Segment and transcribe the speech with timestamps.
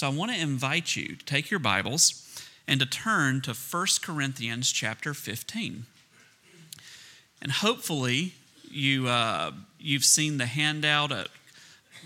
[0.00, 2.26] So I want to invite you to take your Bibles
[2.66, 5.84] and to turn to 1 Corinthians chapter 15.
[7.42, 8.32] And hopefully,
[8.70, 11.12] you, uh, you've seen the handout.
[11.12, 11.26] A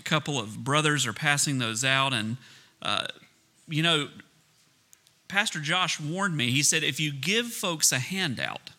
[0.03, 2.11] couple of brothers are passing those out.
[2.11, 2.35] And,
[2.81, 3.07] uh,
[3.69, 4.09] you know,
[5.29, 6.51] Pastor Josh warned me.
[6.51, 8.71] He said, if you give folks a handout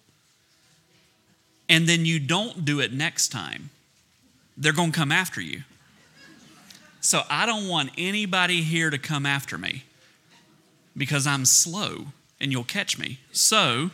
[1.70, 3.70] and then you don't do it next time,
[4.58, 5.62] they're going to come after you.
[7.00, 9.84] So I don't want anybody here to come after me
[10.96, 12.06] because I'm slow
[12.40, 13.20] and you'll catch me.
[13.32, 13.90] So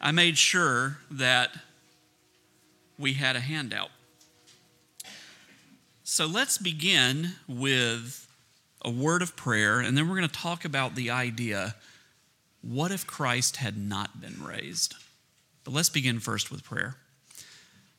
[0.00, 1.50] I made sure that
[2.98, 3.90] we had a handout.
[6.02, 8.28] So let's begin with
[8.84, 11.74] a word of prayer, and then we're going to talk about the idea
[12.60, 14.94] what if Christ had not been raised?
[15.64, 16.96] But let's begin first with prayer.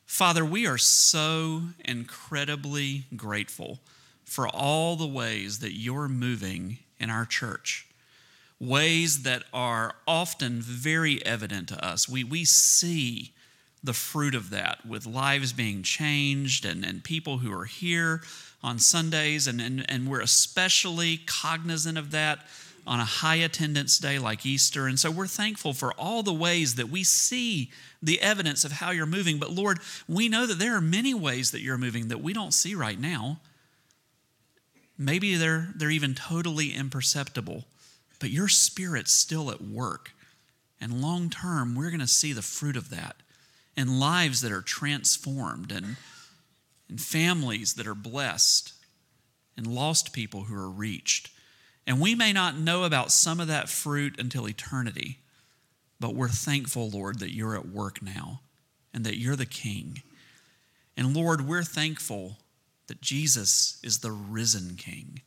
[0.06, 3.80] Father, we are so incredibly grateful
[4.24, 7.86] for all the ways that you're moving in our church,
[8.60, 12.08] ways that are often very evident to us.
[12.08, 13.32] We, we see
[13.82, 18.22] the fruit of that with lives being changed and, and people who are here
[18.62, 22.46] on Sundays, and, and, and we're especially cognizant of that
[22.86, 24.86] on a high attendance day like Easter.
[24.86, 27.70] And so we're thankful for all the ways that we see
[28.02, 29.38] the evidence of how you're moving.
[29.38, 32.54] But Lord, we know that there are many ways that you're moving that we don't
[32.54, 33.40] see right now.
[34.96, 37.64] Maybe they're, they're even totally imperceptible,
[38.20, 40.12] but your spirit's still at work.
[40.80, 43.16] And long term, we're going to see the fruit of that
[43.76, 45.96] in lives that are transformed and
[46.88, 48.72] and families that are blessed
[49.56, 51.30] and lost people who are reached.
[51.86, 55.18] And we may not know about some of that fruit until eternity,
[56.00, 58.40] but we're thankful, Lord, that you're at work now
[58.92, 60.02] and that you're the King.
[60.96, 62.38] And Lord, we're thankful
[62.88, 65.20] that Jesus is the risen King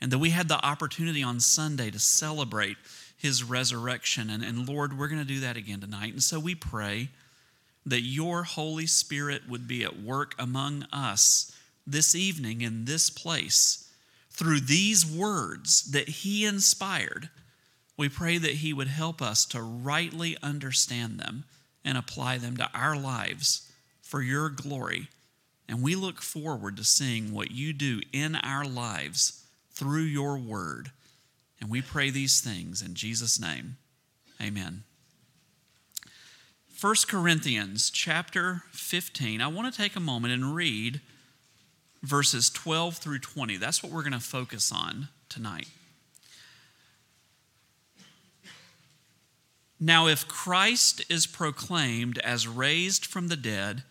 [0.00, 2.76] and that we had the opportunity on Sunday to celebrate
[3.16, 4.28] his resurrection.
[4.30, 6.12] And, and Lord, we're going to do that again tonight.
[6.12, 7.08] And so we pray
[7.86, 11.52] that your Holy Spirit would be at work among us
[11.86, 13.81] this evening in this place
[14.32, 17.30] through these words that he inspired.
[17.96, 21.44] We pray that he would help us to rightly understand them
[21.84, 23.70] and apply them to our lives
[24.00, 25.08] for your glory
[25.72, 30.90] and we look forward to seeing what you do in our lives through your word.
[31.62, 33.78] And we pray these things in Jesus' name.
[34.38, 34.82] Amen.
[36.78, 39.40] 1 Corinthians chapter 15.
[39.40, 41.00] I want to take a moment and read
[42.02, 43.56] verses 12 through 20.
[43.56, 45.68] That's what we're going to focus on tonight.
[49.78, 53.82] Now, if Christ is proclaimed as raised from the dead,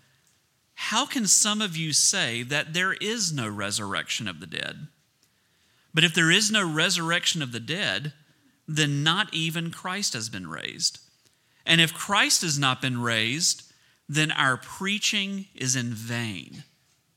[0.76, 4.88] how can some of you say that there is no resurrection of the dead?
[5.94, 8.14] But if there is no resurrection of the dead,
[8.68, 11.00] then not even Christ has been raised.
[11.66, 13.64] And if Christ has not been raised,
[14.08, 16.64] then our preaching is in vain,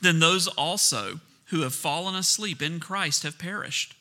[0.00, 3.94] Then those also who have fallen asleep in Christ have perished.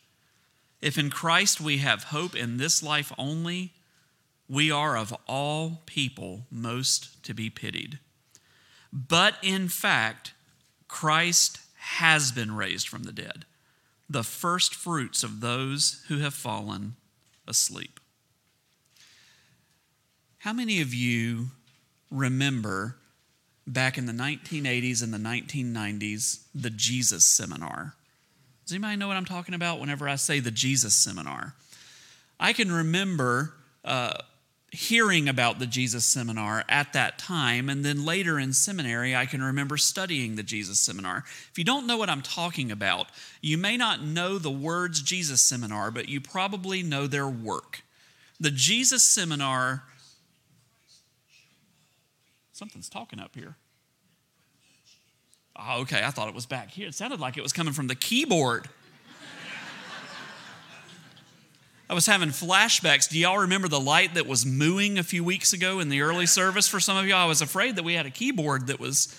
[0.81, 3.73] If in Christ we have hope in this life only,
[4.49, 7.99] we are of all people most to be pitied.
[8.91, 10.33] But in fact,
[10.87, 13.45] Christ has been raised from the dead,
[14.09, 16.95] the first fruits of those who have fallen
[17.47, 17.99] asleep.
[20.39, 21.47] How many of you
[22.11, 22.97] remember
[23.65, 27.93] back in the 1980s and the 1990s the Jesus Seminar?
[28.65, 31.53] Does anybody know what I'm talking about whenever I say the Jesus Seminar?
[32.39, 33.53] I can remember
[33.85, 34.13] uh,
[34.73, 37.69] hearing about the Jesus seminar at that time.
[37.69, 41.23] And then later in seminary, I can remember studying the Jesus seminar.
[41.51, 43.07] If you don't know what I'm talking about,
[43.39, 47.83] you may not know the words Jesus seminar, but you probably know their work.
[48.39, 49.83] The Jesus seminar,
[52.53, 53.57] something's talking up here.
[55.55, 56.87] Oh, okay, I thought it was back here.
[56.87, 58.69] It sounded like it was coming from the keyboard.
[61.89, 63.09] I was having flashbacks.
[63.09, 66.25] Do y'all remember the light that was mooing a few weeks ago in the early
[66.25, 67.17] service for some of y'all?
[67.17, 69.15] I was afraid that we had a keyboard that was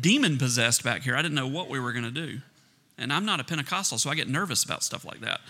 [0.00, 1.14] demon possessed back here.
[1.14, 2.40] I didn't know what we were going to do.
[2.96, 5.40] And I'm not a Pentecostal, so I get nervous about stuff like that.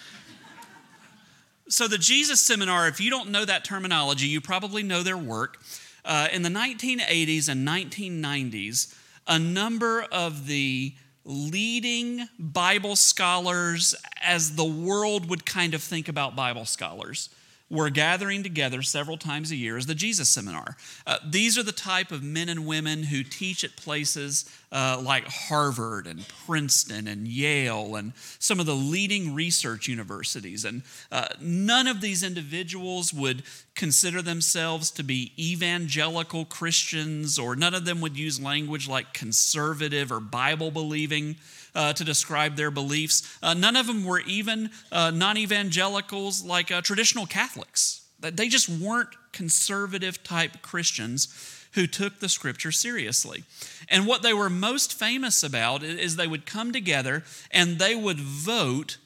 [1.69, 5.59] so, the Jesus Seminar, if you don't know that terminology, you probably know their work.
[6.05, 8.95] Uh, in the 1980s and 1990s,
[9.27, 16.37] a number of the leading Bible scholars, as the world would kind of think about
[16.37, 17.31] Bible scholars,
[17.75, 20.77] were gathering together several times a year as the Jesus Seminar.
[21.07, 25.27] Uh, these are the type of men and women who teach at places uh, like
[25.27, 30.65] Harvard and Princeton and Yale and some of the leading research universities.
[30.65, 30.83] And
[31.13, 33.43] uh, none of these individuals would
[33.75, 40.13] consider themselves to be evangelical Christians, or none of them would use language like conservative
[40.13, 41.37] or Bible believing
[41.75, 43.39] uh, to describe their beliefs.
[43.43, 48.03] Uh, none of them were even uh, non evangelicals like uh, traditional Catholics.
[48.21, 51.29] They just weren't conservative type Christians
[51.75, 53.45] who took the scripture seriously.
[53.89, 58.21] And what they were most famous about is they would come together and they would
[58.21, 58.97] vote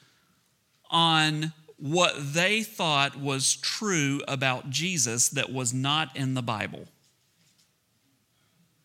[0.89, 6.85] on what they thought was true about Jesus that was not in the Bible.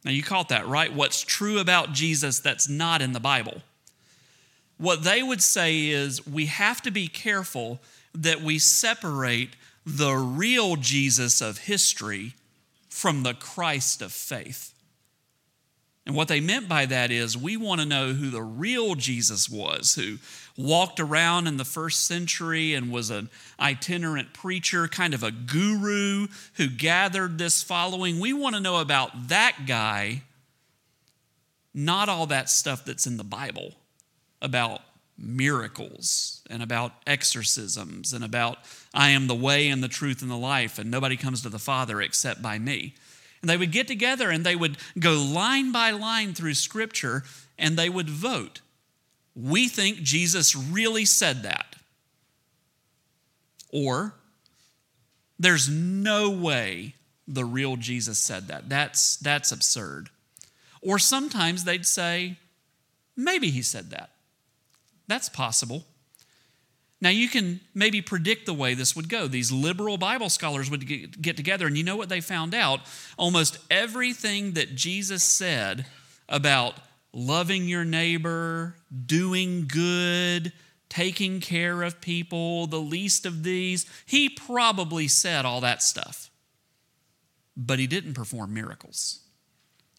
[0.04, 0.92] Now, you caught that, right?
[0.92, 3.62] What's true about Jesus that's not in the Bible
[4.78, 7.80] what they would say is we have to be careful
[8.14, 9.56] that we separate
[9.86, 12.34] the real Jesus of history
[12.88, 14.72] from the Christ of faith.
[16.06, 19.48] And what they meant by that is we want to know who the real Jesus
[19.48, 20.18] was, who
[20.56, 26.28] walked around in the first century and was an itinerant preacher, kind of a guru
[26.54, 28.20] who gathered this following.
[28.20, 30.22] We want to know about that guy,
[31.72, 33.72] not all that stuff that's in the Bible
[34.44, 34.82] about
[35.16, 38.58] miracles and about exorcisms and about
[38.92, 41.58] I am the way and the truth and the life, and nobody comes to the
[41.58, 42.94] Father except by me.
[43.40, 47.24] And they would get together and they would go line by line through Scripture
[47.58, 48.60] and they would vote.
[49.34, 51.76] We think Jesus really said that.
[53.70, 54.14] Or,
[55.38, 56.94] there's no way
[57.26, 58.68] the real Jesus said that.
[58.68, 60.10] That's, that's absurd.
[60.80, 62.38] Or sometimes they'd say,
[63.16, 64.10] maybe he said that.
[65.06, 65.84] That's possible.
[67.00, 69.26] Now, you can maybe predict the way this would go.
[69.26, 70.86] These liberal Bible scholars would
[71.20, 72.80] get together, and you know what they found out?
[73.18, 75.84] Almost everything that Jesus said
[76.28, 76.76] about
[77.12, 80.52] loving your neighbor, doing good,
[80.88, 86.30] taking care of people, the least of these, he probably said all that stuff.
[87.56, 89.20] But he didn't perform miracles,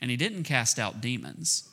[0.02, 1.70] and he didn't cast out demons.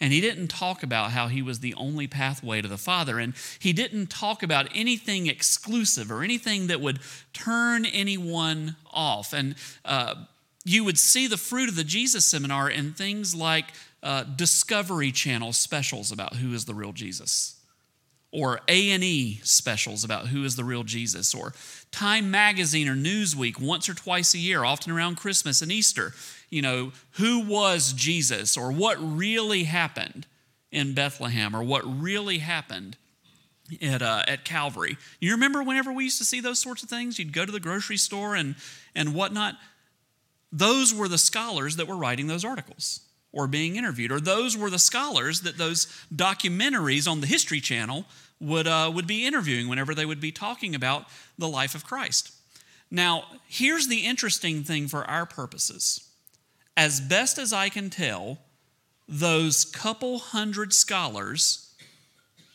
[0.00, 3.18] And he didn't talk about how he was the only pathway to the Father.
[3.18, 7.00] And he didn't talk about anything exclusive or anything that would
[7.32, 9.32] turn anyone off.
[9.32, 10.14] And uh,
[10.64, 13.66] you would see the fruit of the Jesus seminar in things like
[14.02, 17.56] uh, Discovery Channel specials about who is the real Jesus
[18.30, 21.54] or A&E specials about who is the real Jesus or
[21.90, 26.12] Time magazine or Newsweek once or twice a year often around Christmas and Easter
[26.50, 30.26] you know, who was Jesus or what really happened
[30.70, 32.96] in Bethlehem or what really happened
[33.82, 34.96] at, uh, at Calvary.
[35.20, 37.18] You remember whenever we used to see those sorts of things?
[37.18, 38.54] You'd go to the grocery store and,
[38.94, 39.56] and whatnot.
[40.50, 43.00] Those were the scholars that were writing those articles
[43.30, 48.06] or being interviewed, or those were the scholars that those documentaries on the History Channel
[48.40, 51.04] would, uh, would be interviewing whenever they would be talking about
[51.36, 52.32] the life of Christ.
[52.90, 56.07] Now, here's the interesting thing for our purposes
[56.78, 58.38] as best as I can tell,
[59.08, 61.74] those couple hundred scholars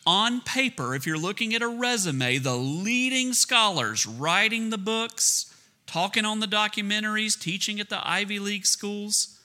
[0.06, 5.54] on paper, if you're looking at a resume, the leading scholars writing the books,
[5.86, 9.38] talking on the documentaries, teaching at the Ivy League schools,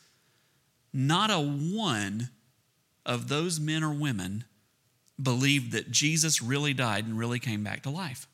[0.94, 2.30] not a one
[3.06, 4.46] of those men or women
[5.22, 8.30] believed that Jesus really died and really came back to life.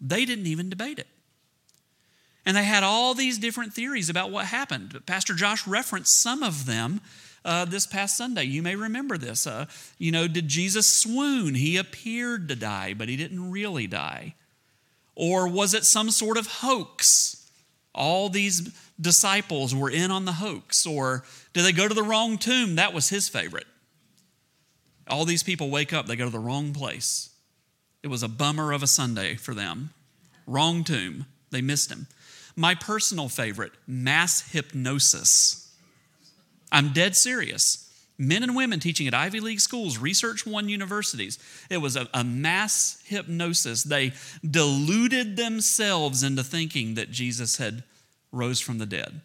[0.00, 1.08] They didn't even debate it.
[2.46, 4.90] And they had all these different theories about what happened.
[4.92, 7.00] But Pastor Josh referenced some of them
[7.44, 8.44] uh, this past Sunday.
[8.44, 9.46] You may remember this.
[9.46, 9.66] Uh,
[9.98, 11.56] you know, did Jesus swoon?
[11.56, 14.34] He appeared to die, but he didn't really die.
[15.16, 17.50] Or was it some sort of hoax?
[17.94, 20.86] All these disciples were in on the hoax.
[20.86, 22.76] Or did they go to the wrong tomb?
[22.76, 23.66] That was his favorite.
[25.08, 27.30] All these people wake up, they go to the wrong place.
[28.02, 29.90] It was a bummer of a Sunday for them.
[30.46, 31.26] Wrong tomb.
[31.50, 32.06] They missed him.
[32.56, 35.70] My personal favorite, mass hypnosis.
[36.72, 37.82] I'm dead serious.
[38.18, 41.38] Men and women teaching at Ivy League schools, Research One universities.
[41.68, 43.82] It was a, a mass hypnosis.
[43.82, 44.12] They
[44.48, 47.84] deluded themselves into thinking that Jesus had
[48.32, 49.20] rose from the dead.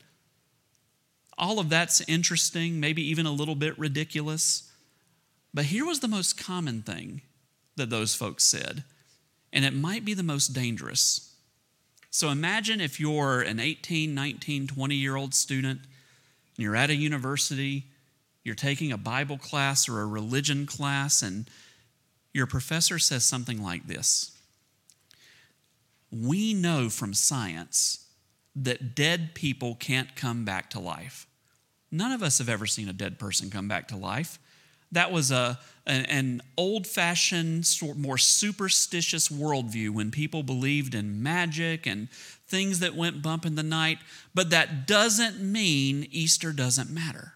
[1.38, 4.70] All of that's interesting, maybe even a little bit ridiculous.
[5.54, 7.22] But here was the most common thing
[7.78, 8.84] that those folks said,
[9.54, 11.31] and it might be the most dangerous.
[12.12, 16.96] So imagine if you're an 18, 19, 20 year old student, and you're at a
[16.96, 17.86] university,
[18.44, 21.50] you're taking a Bible class or a religion class, and
[22.34, 24.38] your professor says something like this
[26.12, 28.10] We know from science
[28.58, 31.25] that dead people can't come back to life.
[31.89, 34.38] None of us have ever seen a dead person come back to life.
[34.92, 41.24] That was a, an, an old fashioned, sort more superstitious worldview when people believed in
[41.24, 42.10] magic and
[42.48, 44.00] things that went bump in the night.
[44.36, 47.36] But that doesn't mean Easter doesn't matter.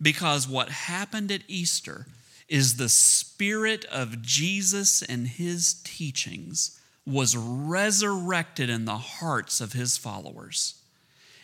[0.00, 2.06] Because what happened at Easter
[2.48, 9.96] is the Spirit of Jesus and his teachings was resurrected in the hearts of his
[9.96, 10.74] followers.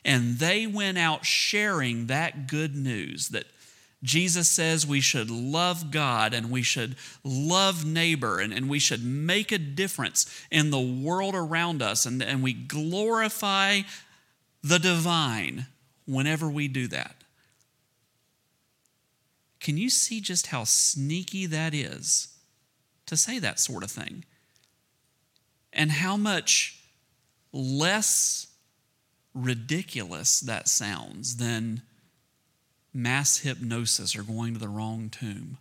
[0.05, 3.47] And they went out sharing that good news that
[4.03, 9.05] Jesus says we should love God and we should love neighbor and, and we should
[9.05, 13.83] make a difference in the world around us and, and we glorify
[14.63, 15.67] the divine
[16.07, 17.17] whenever we do that.
[19.61, 22.29] Can you see just how sneaky that is
[23.07, 24.25] to say that sort of thing?
[25.73, 26.81] And how much
[27.53, 28.49] less
[29.35, 31.83] ridiculous that sounds than
[32.95, 35.59] mass hypnosis or going to the wrong tomb.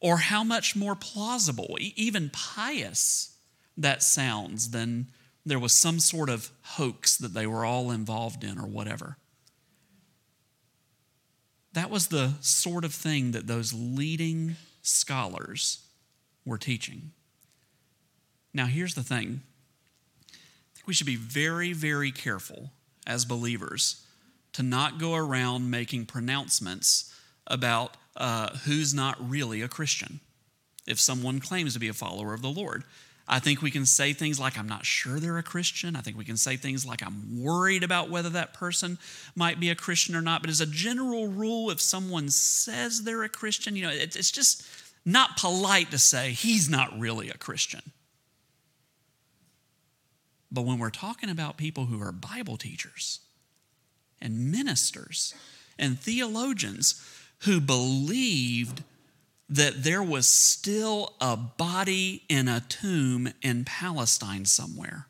[0.00, 3.36] Or how much more plausible, even pious,
[3.76, 5.08] that sounds than
[5.46, 9.16] there was some sort of hoax that they were all involved in or whatever.
[11.72, 15.84] That was the sort of thing that those leading scholars
[16.44, 17.10] were teaching.
[18.52, 19.42] Now, here's the thing
[20.30, 22.70] I think we should be very, very careful
[23.06, 24.03] as believers
[24.54, 27.14] to not go around making pronouncements
[27.46, 30.20] about uh, who's not really a Christian
[30.86, 32.84] if someone claims to be a follower of the Lord.
[33.26, 35.96] I think we can say things like, I'm not sure they're a Christian.
[35.96, 38.98] I think we can say things like, I'm worried about whether that person
[39.34, 40.42] might be a Christian or not.
[40.42, 44.62] But as a general rule, if someone says they're a Christian, you know, it's just
[45.06, 47.92] not polite to say he's not really a Christian.
[50.52, 53.20] But when we're talking about people who are Bible teachers
[54.20, 55.34] and ministers
[55.78, 57.02] and theologians
[57.40, 58.82] who believed
[59.48, 65.06] that there was still a body in a tomb in Palestine somewhere.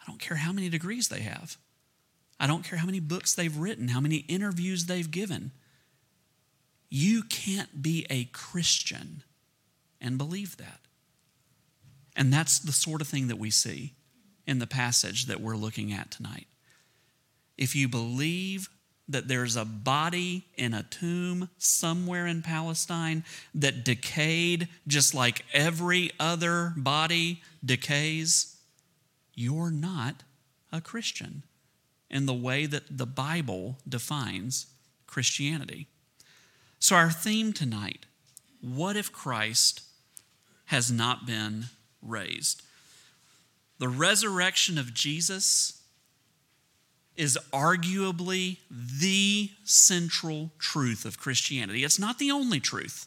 [0.00, 1.56] I don't care how many degrees they have.
[2.38, 5.52] I don't care how many books they've written, how many interviews they've given.
[6.88, 9.22] You can't be a Christian
[10.00, 10.80] and believe that.
[12.16, 13.94] And that's the sort of thing that we see
[14.46, 16.46] in the passage that we're looking at tonight.
[17.56, 18.68] If you believe
[19.08, 26.10] that there's a body in a tomb somewhere in Palestine that decayed just like every
[26.18, 28.56] other body decays,
[29.34, 30.22] you're not
[30.72, 31.42] a Christian
[32.10, 34.66] in the way that the Bible defines
[35.06, 35.88] Christianity.
[36.78, 38.06] So, our theme tonight
[38.60, 39.82] what if Christ
[40.66, 41.64] has not been
[42.00, 42.62] raised?
[43.78, 45.81] The resurrection of Jesus
[47.22, 51.84] is arguably the central truth of Christianity.
[51.84, 53.06] It's not the only truth.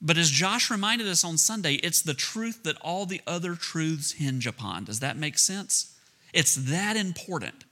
[0.00, 4.12] But as Josh reminded us on Sunday, it's the truth that all the other truths
[4.12, 4.84] hinge upon.
[4.84, 5.94] Does that make sense?
[6.32, 7.64] It's that important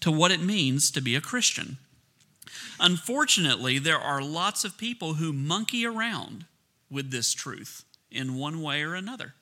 [0.00, 1.76] to what it means to be a Christian.
[2.80, 6.44] Unfortunately, there are lots of people who monkey around
[6.90, 9.34] with this truth in one way or another.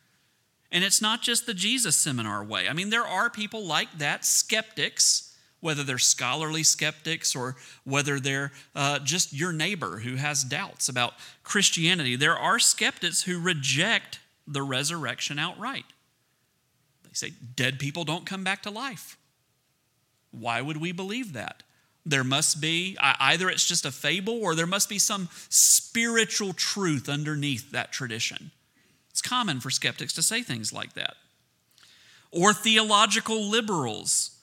[0.70, 2.68] And it's not just the Jesus seminar way.
[2.68, 5.28] I mean, there are people like that, skeptics,
[5.61, 11.14] whether they're scholarly skeptics or whether they're uh, just your neighbor who has doubts about
[11.43, 12.17] Christianity.
[12.17, 15.85] There are skeptics who reject the resurrection outright.
[17.05, 19.17] They say dead people don't come back to life.
[20.31, 21.62] Why would we believe that?
[22.07, 27.09] There must be, either it's just a fable or there must be some spiritual truth
[27.09, 28.52] underneath that tradition.
[29.11, 31.17] It's common for skeptics to say things like that.
[32.31, 34.39] Or theological liberals.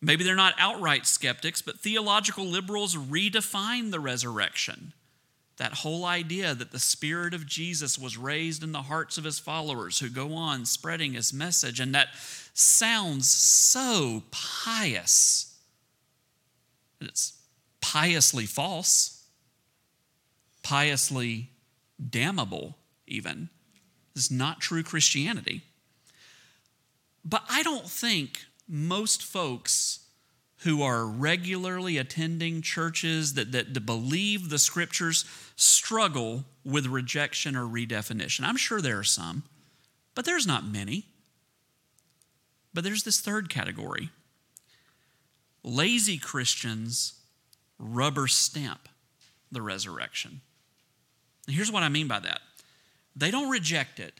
[0.00, 4.92] Maybe they're not outright skeptics, but theological liberals redefine the resurrection.
[5.56, 9.38] That whole idea that the Spirit of Jesus was raised in the hearts of his
[9.38, 12.08] followers who go on spreading his message, and that
[12.52, 15.56] sounds so pious.
[17.00, 17.38] It's
[17.80, 19.24] piously false,
[20.62, 21.50] piously
[22.10, 22.76] damnable,
[23.06, 23.48] even
[24.14, 25.62] is not true Christianity.
[27.24, 30.00] But I don't think most folks
[30.60, 38.44] who are regularly attending churches that, that, believe the scriptures struggle with rejection or redefinition.
[38.44, 39.44] I'm sure there are some,
[40.14, 41.04] but there's not many.
[42.74, 44.10] But there's this third category
[45.62, 47.14] lazy Christians
[47.78, 48.88] rubber stamp
[49.50, 50.40] the resurrection.
[51.46, 52.40] And here's what I mean by that
[53.14, 54.14] they don't reject it,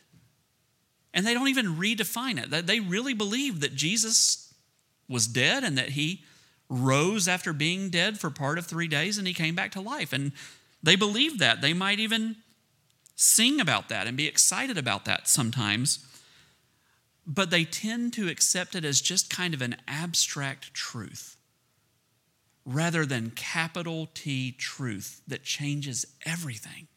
[1.16, 2.66] and they don't even redefine it.
[2.66, 4.52] They really believe that Jesus
[5.08, 6.22] was dead and that he
[6.68, 10.12] rose after being dead for part of three days and he came back to life.
[10.12, 10.32] And
[10.82, 11.62] they believe that.
[11.62, 12.36] They might even
[13.14, 16.06] sing about that and be excited about that sometimes.
[17.26, 21.38] But they tend to accept it as just kind of an abstract truth
[22.66, 26.88] rather than capital T truth that changes everything,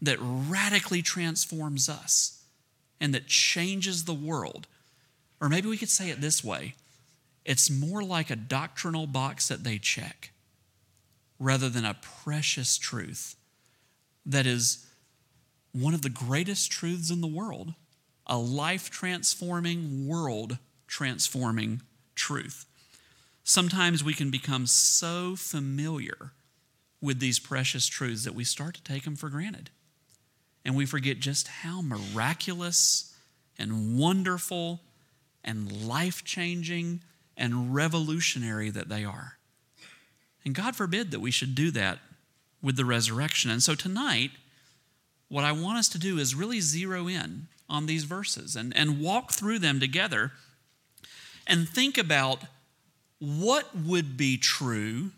[0.00, 2.41] that radically transforms us,
[3.02, 4.68] and that changes the world.
[5.40, 6.76] Or maybe we could say it this way
[7.44, 10.30] it's more like a doctrinal box that they check
[11.40, 13.34] rather than a precious truth
[14.24, 14.86] that is
[15.72, 17.74] one of the greatest truths in the world
[18.28, 20.56] a life transforming, world
[20.86, 21.82] transforming
[22.14, 22.66] truth.
[23.42, 26.30] Sometimes we can become so familiar
[27.00, 29.70] with these precious truths that we start to take them for granted.
[30.64, 33.14] And we forget just how miraculous
[33.58, 34.80] and wonderful
[35.44, 37.00] and life changing
[37.36, 39.38] and revolutionary that they are.
[40.44, 41.98] And God forbid that we should do that
[42.62, 43.50] with the resurrection.
[43.50, 44.30] And so tonight,
[45.28, 49.00] what I want us to do is really zero in on these verses and, and
[49.00, 50.32] walk through them together
[51.46, 52.44] and think about
[53.18, 55.10] what would be true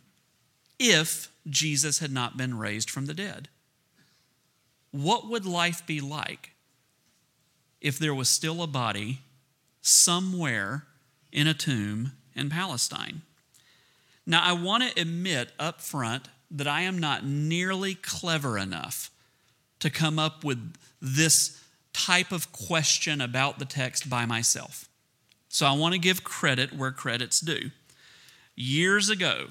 [0.78, 3.48] if Jesus had not been raised from the dead.
[4.94, 6.52] What would life be like
[7.80, 9.18] if there was still a body
[9.82, 10.84] somewhere
[11.32, 13.22] in a tomb in Palestine.
[14.24, 19.10] Now, I want to admit up front that I am not nearly clever enough
[19.80, 21.60] to come up with this
[21.92, 24.88] type of question about the text by myself.
[25.48, 27.70] So I want to give credit where credit's due.
[28.54, 29.48] Years ago,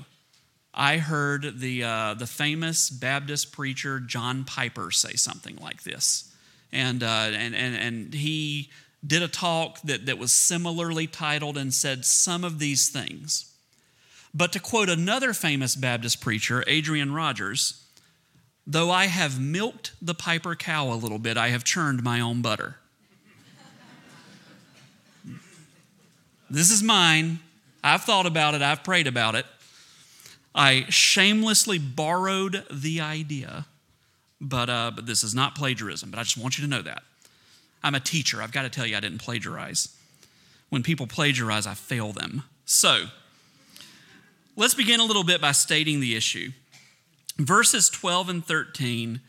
[0.74, 6.34] I heard the, uh, the famous Baptist preacher John Piper say something like this.
[6.72, 8.72] And, uh, and, and, and he
[9.06, 13.54] did a talk that, that was similarly titled and said some of these things.
[14.34, 17.86] But to quote another famous Baptist preacher, Adrian Rogers,
[18.66, 22.42] though I have milked the Piper cow a little bit, I have churned my own
[22.42, 22.78] butter.
[26.50, 27.40] this is mine.
[27.84, 29.46] I've thought about it, I've prayed about it.
[30.56, 33.66] I shamelessly borrowed the idea,
[34.40, 37.04] but, uh, but this is not plagiarism, but I just want you to know that.
[37.84, 38.42] I'm a teacher.
[38.42, 39.90] I've got to tell you, I didn't plagiarize.
[40.70, 42.44] When people plagiarize, I fail them.
[42.66, 43.06] So,
[44.56, 46.52] let's begin a little bit by stating the issue.
[47.38, 49.22] Verses 12 and 13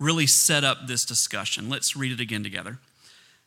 [0.00, 1.68] really set up this discussion.
[1.68, 2.78] Let's read it again together.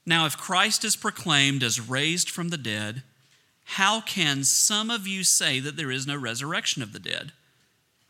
[0.06, 3.04] Now, if Christ is proclaimed as raised from the dead,
[3.72, 7.34] how can some of you say that there is no resurrection of the dead?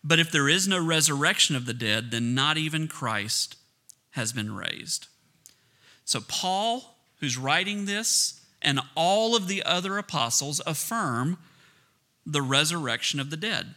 [0.04, 3.56] But if there is no resurrection of the dead, then not even Christ
[4.12, 5.08] has been raised.
[6.06, 11.39] So, Paul, who's writing this, and all of the other apostles affirm
[12.24, 13.74] the resurrection of the dead.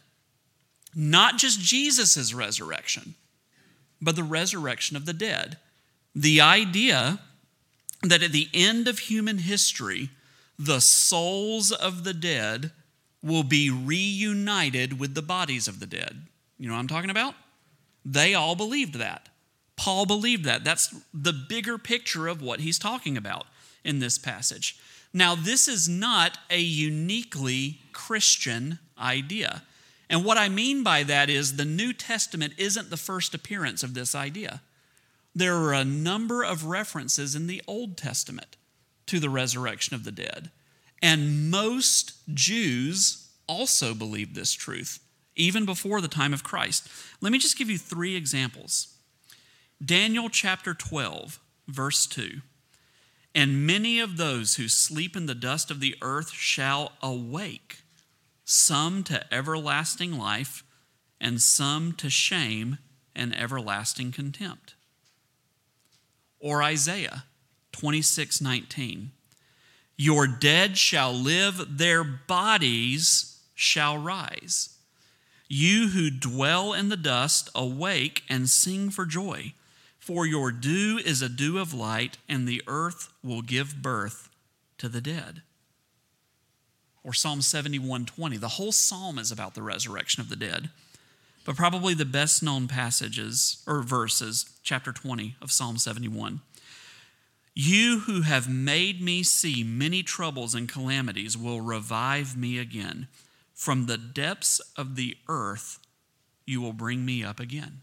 [0.94, 3.14] Not just Jesus' resurrection,
[4.02, 5.56] but the resurrection of the dead.
[6.14, 7.20] The idea
[8.02, 10.10] that at the end of human history,
[10.60, 12.70] the souls of the dead
[13.22, 16.26] will be reunited with the bodies of the dead.
[16.58, 17.34] You know what I'm talking about?
[18.04, 19.30] They all believed that.
[19.76, 20.62] Paul believed that.
[20.62, 23.46] That's the bigger picture of what he's talking about
[23.84, 24.78] in this passage.
[25.14, 29.62] Now, this is not a uniquely Christian idea.
[30.10, 33.94] And what I mean by that is the New Testament isn't the first appearance of
[33.94, 34.60] this idea.
[35.34, 38.56] There are a number of references in the Old Testament
[39.10, 40.52] to the resurrection of the dead.
[41.02, 45.00] And most Jews also believed this truth,
[45.34, 46.88] even before the time of Christ.
[47.20, 48.94] Let me just give you three examples.
[49.84, 52.40] Daniel chapter 12, verse 2.
[53.34, 57.78] And many of those who sleep in the dust of the earth shall awake,
[58.44, 60.62] some to everlasting life,
[61.20, 62.78] and some to shame
[63.16, 64.76] and everlasting contempt.
[66.38, 67.24] Or Isaiah
[67.72, 69.11] 26, 19.
[69.96, 74.76] Your dead shall live, their bodies shall rise.
[75.48, 79.54] You who dwell in the dust, awake and sing for joy
[80.11, 84.28] for your dew is a dew of light, and the earth will give birth
[84.78, 85.42] to the dead.
[87.04, 88.37] or Psalm 71:20.
[88.37, 90.70] The whole psalm is about the resurrection of the dead.
[91.44, 96.42] But probably the best known passages or verses, chapter 20 of Psalm 71.
[97.54, 103.08] You who have made me see many troubles and calamities will revive me again.
[103.54, 105.78] From the depths of the earth,
[106.46, 107.82] you will bring me up again.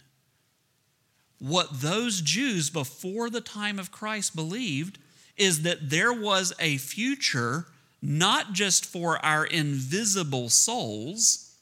[1.39, 4.97] What those Jews before the time of Christ believed
[5.36, 7.67] is that there was a future
[8.01, 11.56] not just for our invisible souls,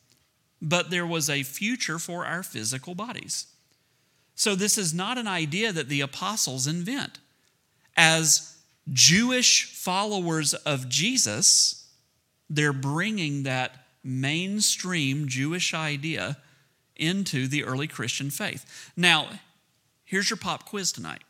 [0.62, 3.48] but there was a future for our physical bodies.
[4.36, 7.20] So, this is not an idea that the apostles invent.
[7.96, 8.58] As
[8.92, 11.88] Jewish followers of Jesus,
[12.50, 16.38] they're bringing that mainstream Jewish idea
[16.96, 18.92] into the early Christian faith.
[18.96, 19.28] Now,
[20.06, 21.24] here's your pop quiz tonight.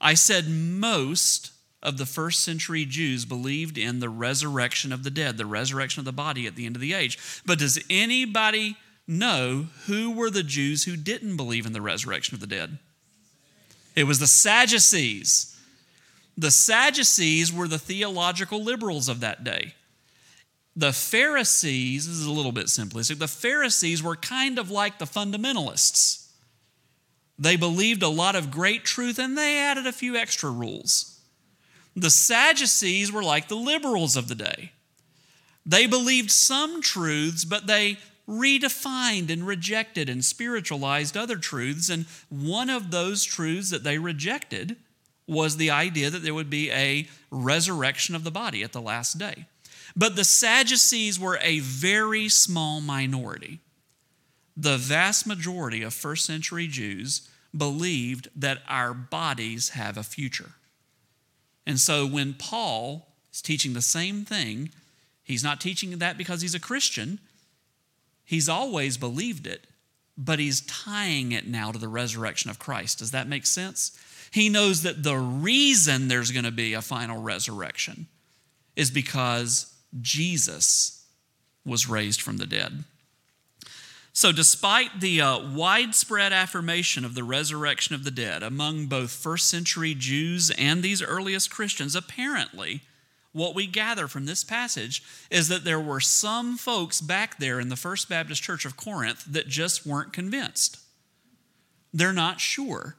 [0.00, 1.52] I said most
[1.82, 6.04] of the first century Jews believed in the resurrection of the dead, the resurrection of
[6.04, 7.18] the body at the end of the age.
[7.46, 8.76] But does anybody
[9.08, 12.78] know who were the Jews who didn't believe in the resurrection of the dead?
[13.96, 15.49] It was the Sadducees.
[16.36, 19.74] The Sadducees were the theological liberals of that day.
[20.76, 25.04] The Pharisees, this is a little bit simplistic, the Pharisees were kind of like the
[25.04, 26.28] fundamentalists.
[27.38, 31.20] They believed a lot of great truth and they added a few extra rules.
[31.96, 34.72] The Sadducees were like the liberals of the day.
[35.66, 41.90] They believed some truths, but they redefined and rejected and spiritualized other truths.
[41.90, 44.76] And one of those truths that they rejected
[45.30, 49.16] was the idea that there would be a resurrection of the body at the last
[49.16, 49.46] day.
[49.94, 53.60] But the Sadducees were a very small minority.
[54.56, 60.52] The vast majority of first century Jews believed that our bodies have a future.
[61.64, 64.70] And so when Paul is teaching the same thing,
[65.22, 67.20] he's not teaching that because he's a Christian.
[68.24, 69.68] He's always believed it,
[70.18, 72.98] but he's tying it now to the resurrection of Christ.
[72.98, 73.96] Does that make sense?
[74.30, 78.06] He knows that the reason there's going to be a final resurrection
[78.76, 81.04] is because Jesus
[81.64, 82.84] was raised from the dead.
[84.12, 89.48] So, despite the uh, widespread affirmation of the resurrection of the dead among both first
[89.48, 92.82] century Jews and these earliest Christians, apparently,
[93.32, 97.68] what we gather from this passage is that there were some folks back there in
[97.68, 100.78] the First Baptist Church of Corinth that just weren't convinced.
[101.92, 102.96] They're not sure.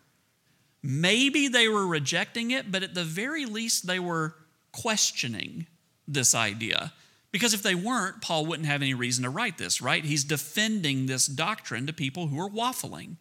[0.84, 4.36] Maybe they were rejecting it, but at the very least, they were
[4.72, 5.68] questioning
[6.08, 6.94] this idea.
[7.32, 10.04] Because if they weren't, Paul wouldn't have any reason to write this, right?
[10.04, 13.16] He's defending this doctrine to people who are waffling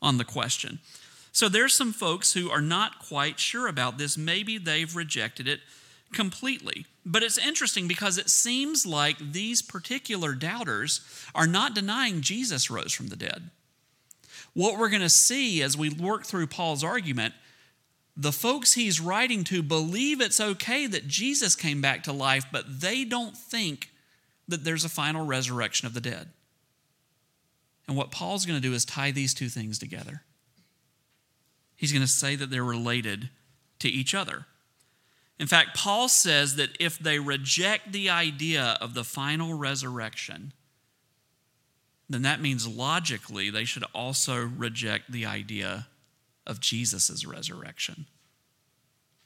[0.00, 0.78] on the question.
[1.32, 4.16] So there's some folks who are not quite sure about this.
[4.16, 5.60] Maybe they've rejected it
[6.12, 6.86] completely.
[7.04, 11.00] But it's interesting because it seems like these particular doubters
[11.34, 13.50] are not denying Jesus rose from the dead.
[14.58, 17.32] What we're going to see as we work through Paul's argument
[18.16, 22.80] the folks he's writing to believe it's okay that Jesus came back to life, but
[22.80, 23.92] they don't think
[24.48, 26.30] that there's a final resurrection of the dead.
[27.86, 30.22] And what Paul's going to do is tie these two things together.
[31.76, 33.30] He's going to say that they're related
[33.78, 34.46] to each other.
[35.38, 40.52] In fact, Paul says that if they reject the idea of the final resurrection,
[42.08, 45.88] then that means logically they should also reject the idea
[46.46, 48.06] of Jesus' resurrection.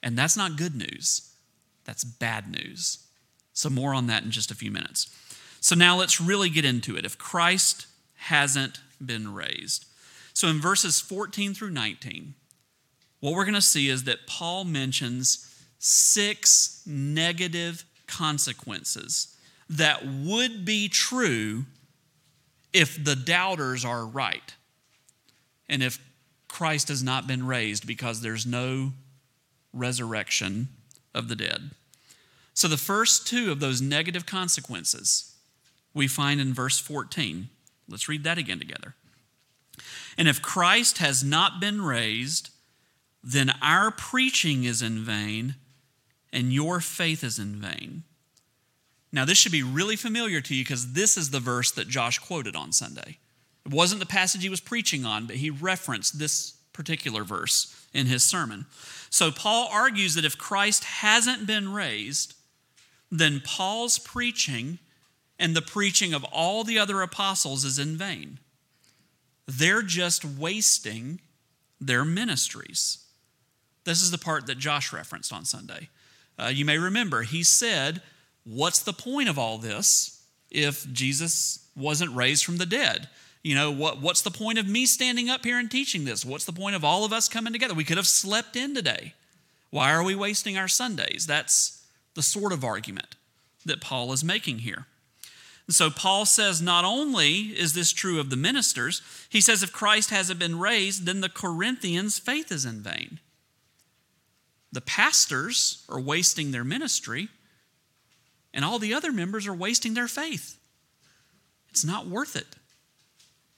[0.02, 1.30] And that's not good news,
[1.84, 2.98] that's bad news.
[3.54, 5.14] So, more on that in just a few minutes.
[5.60, 7.04] So, now let's really get into it.
[7.04, 9.86] If Christ hasn't been raised.
[10.32, 12.34] So, in verses 14 through 19,
[13.20, 19.36] what we're going to see is that Paul mentions six negative consequences
[19.68, 21.64] that would be true
[22.72, 24.54] if the doubters are right.
[25.68, 25.98] And if
[26.48, 28.92] Christ has not been raised because there's no
[29.72, 30.68] resurrection
[31.14, 31.70] of the dead.
[32.54, 35.32] So, the first two of those negative consequences
[35.94, 37.48] we find in verse 14.
[37.88, 38.94] Let's read that again together.
[40.16, 42.50] And if Christ has not been raised,
[43.22, 45.56] then our preaching is in vain
[46.32, 48.04] and your faith is in vain.
[49.12, 52.18] Now, this should be really familiar to you because this is the verse that Josh
[52.18, 53.18] quoted on Sunday.
[53.66, 58.06] It wasn't the passage he was preaching on, but he referenced this particular verse in
[58.06, 58.66] his sermon.
[59.10, 62.34] So Paul argues that if Christ hasn't been raised,
[63.10, 64.78] then Paul's preaching
[65.38, 68.38] and the preaching of all the other apostles is in vain.
[69.46, 71.20] They're just wasting
[71.80, 72.98] their ministries.
[73.84, 75.88] This is the part that Josh referenced on Sunday.
[76.38, 78.00] Uh, you may remember, he said
[78.44, 83.08] what's the point of all this if Jesus wasn't raised from the dead?
[83.42, 86.24] You know, what, what's the point of me standing up here and teaching this?
[86.24, 87.74] What's the point of all of us coming together?
[87.74, 89.14] We could have slept in today.
[89.70, 91.26] Why are we wasting our Sundays?
[91.26, 93.16] That's the sort of argument
[93.64, 94.86] that Paul is making here.
[95.66, 99.72] And so Paul says not only is this true of the ministers, he says if
[99.72, 103.20] Christ hasn't been raised, then the Corinthians' faith is in vain.
[104.70, 107.28] The pastors are wasting their ministry,
[108.54, 110.58] and all the other members are wasting their faith.
[111.70, 112.46] It's not worth it.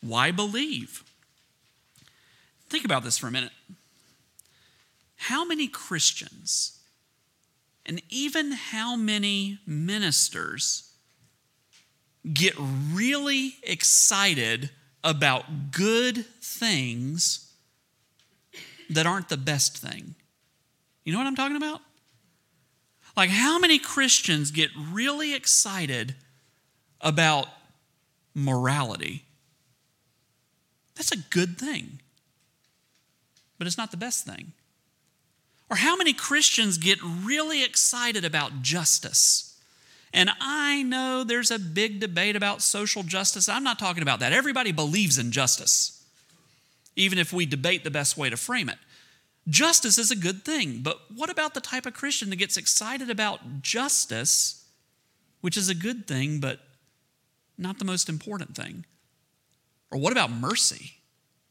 [0.00, 1.02] Why believe?
[2.68, 3.52] Think about this for a minute.
[5.16, 6.78] How many Christians
[7.86, 10.92] and even how many ministers
[12.32, 14.70] get really excited
[15.02, 17.52] about good things
[18.90, 20.14] that aren't the best thing?
[21.04, 21.80] You know what I'm talking about?
[23.16, 26.14] Like, how many Christians get really excited
[27.00, 27.48] about
[28.34, 29.24] morality?
[30.96, 32.00] That's a good thing,
[33.58, 34.52] but it's not the best thing.
[35.70, 39.58] Or how many Christians get really excited about justice?
[40.12, 43.48] And I know there's a big debate about social justice.
[43.48, 44.32] I'm not talking about that.
[44.32, 46.04] Everybody believes in justice,
[46.94, 48.78] even if we debate the best way to frame it.
[49.48, 53.10] Justice is a good thing, but what about the type of Christian that gets excited
[53.10, 54.64] about justice,
[55.42, 56.60] which is a good thing, but
[57.58, 58.86] not the most important thing?
[59.90, 60.94] Or what about mercy?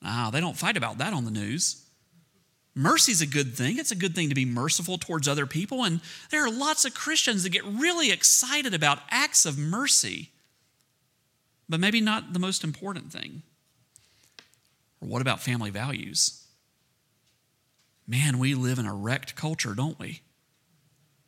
[0.04, 1.84] Ah, they don't fight about that on the news.
[2.76, 3.78] Mercy's a good thing.
[3.78, 5.84] It's a good thing to be merciful towards other people.
[5.84, 6.02] And
[6.32, 10.32] there are lots of Christians that get really excited about acts of mercy,
[11.70, 13.44] but maybe not the most important thing.
[15.00, 16.43] Or what about family values?
[18.08, 20.22] Man, we live in a wrecked culture, don't we?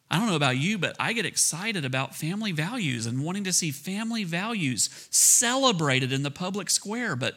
[0.10, 3.54] I don't know about you, but I get excited about family values and wanting to
[3.54, 7.16] see family values celebrated in the public square.
[7.16, 7.36] But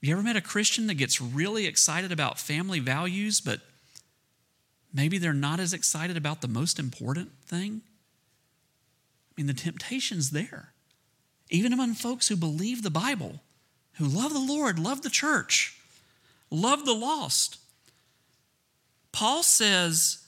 [0.00, 3.60] you ever met a Christian that gets really excited about family values, but
[4.92, 7.82] maybe they're not as excited about the most important thing?
[9.30, 10.72] I mean, the temptation's there.
[11.50, 13.40] Even among folks who believe the Bible,
[13.94, 15.78] who love the Lord, love the church,
[16.50, 17.58] love the lost.
[19.12, 20.26] Paul says,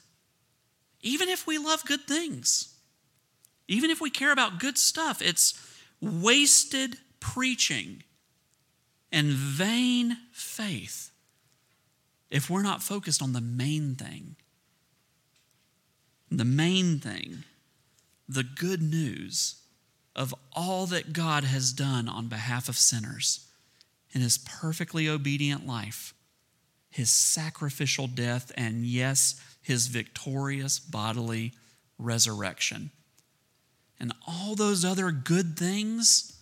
[1.01, 2.75] even if we love good things,
[3.67, 5.55] even if we care about good stuff, it's
[6.01, 8.03] wasted preaching
[9.11, 11.11] and vain faith
[12.31, 14.37] if we're not focused on the main thing.
[16.31, 17.45] The main thing,
[18.29, 19.57] the good news
[20.17, 23.47] of all that God has done on behalf of sinners
[24.13, 26.15] in his perfectly obedient life
[26.95, 31.53] his sacrificial death, and yes, his victorious bodily
[31.99, 32.93] resurrection.
[33.99, 36.41] And all those other good things,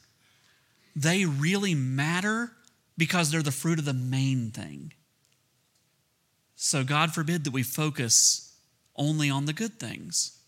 [0.95, 2.53] they really matter
[2.99, 4.93] because they're the fruit of the main thing.
[6.55, 8.55] So, God forbid that we focus
[8.95, 10.38] only on the good things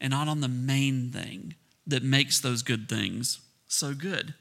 [0.00, 1.56] and not on the main thing
[1.88, 4.34] that makes those good things so good.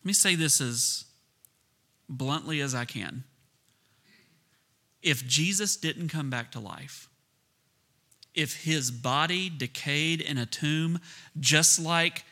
[0.00, 1.04] Let me say this as
[2.08, 3.24] bluntly as I can.
[5.02, 7.08] If Jesus didn't come back to life,
[8.34, 11.00] if his body decayed in a tomb,
[11.38, 12.24] just like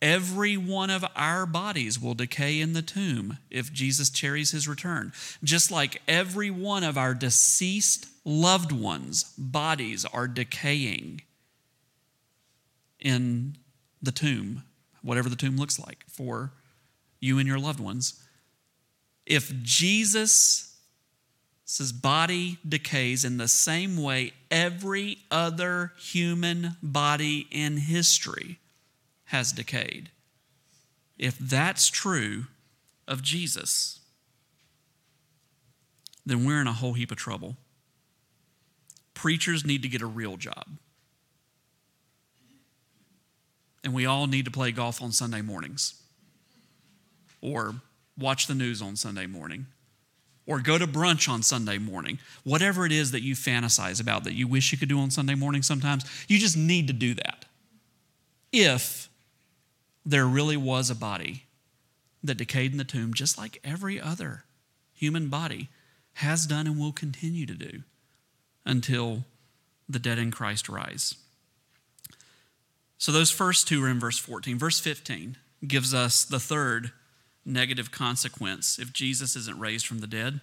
[0.00, 5.12] every one of our bodies will decay in the tomb if Jesus carries his return,
[5.42, 11.22] just like every one of our deceased loved ones' bodies are decaying
[13.00, 13.56] in
[14.02, 14.62] the tomb,
[15.02, 16.52] whatever the tomb looks like for
[17.20, 18.22] you and your loved ones
[19.26, 20.72] if Jesus'
[21.92, 28.58] body decays in the same way every other human body in history
[29.26, 30.10] has decayed,
[31.18, 32.46] if that's true
[33.08, 34.00] of Jesus,
[36.24, 37.56] then we're in a whole heap of trouble.
[39.14, 40.66] Preachers need to get a real job.
[43.82, 46.02] And we all need to play golf on Sunday mornings
[47.40, 47.76] or
[48.18, 49.66] watch the news on Sunday morning
[50.46, 52.18] or go to brunch on Sunday morning.
[52.44, 55.34] Whatever it is that you fantasize about that you wish you could do on Sunday
[55.34, 57.44] morning sometimes, you just need to do that.
[58.52, 59.08] If
[60.04, 61.44] there really was a body
[62.22, 64.44] that decayed in the tomb, just like every other
[64.94, 65.68] human body
[66.14, 67.82] has done and will continue to do
[68.64, 69.24] until
[69.88, 71.14] the dead in Christ rise.
[72.98, 74.58] So, those first two are in verse 14.
[74.58, 76.92] Verse 15 gives us the third
[77.46, 80.40] negative consequence if Jesus isn't raised from the dead.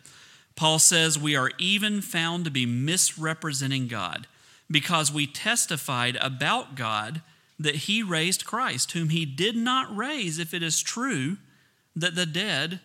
[0.56, 4.28] Paul says we are even found to be misrepresenting God.
[4.70, 7.22] because we testified about God
[7.60, 11.38] that he raised Christ, whom he did not raise, if it is true
[11.96, 12.80] that the dead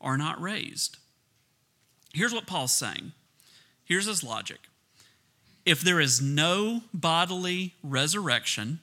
[0.00, 0.96] are not raised.
[2.14, 3.12] Here's what Paul's saying.
[3.84, 4.58] Here's his logic.
[5.66, 8.80] If there is no bodily resurrection,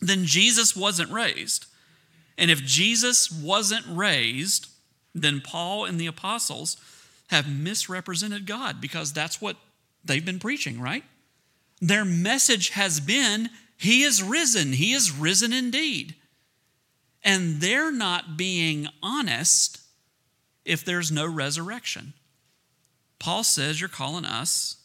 [0.00, 1.64] then Jesus wasn't raised.
[2.38, 4.68] And if Jesus wasn't raised,
[5.14, 6.76] then Paul and the apostles
[7.28, 9.56] have misrepresented God because that's what
[10.04, 11.04] they've been preaching, right?
[11.80, 16.14] Their message has been, He is risen, He is risen indeed.
[17.22, 19.80] And they're not being honest
[20.64, 22.12] if there's no resurrection.
[23.18, 24.76] Paul says you're calling us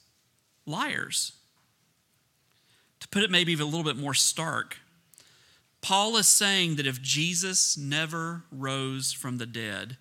[0.66, 1.34] liars.
[3.02, 4.78] To put it maybe a little bit more stark,
[5.82, 9.98] Paul is saying that if Jesus never rose from the dead,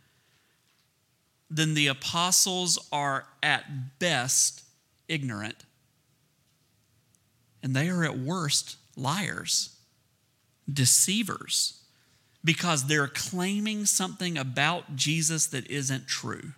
[1.49, 4.63] then the apostles are at best
[5.09, 5.65] ignorant.
[7.63, 9.77] And they are at worst liars,
[10.73, 11.83] deceivers,
[12.45, 16.53] because they're claiming something about Jesus that isn't true.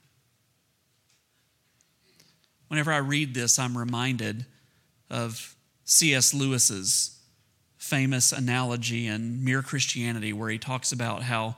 [2.69, 4.47] Whenever I read this, I'm reminded
[5.11, 6.33] of C.S.
[6.33, 7.19] Lewis's
[7.83, 11.57] famous analogy in Mere Christianity, where he talks about how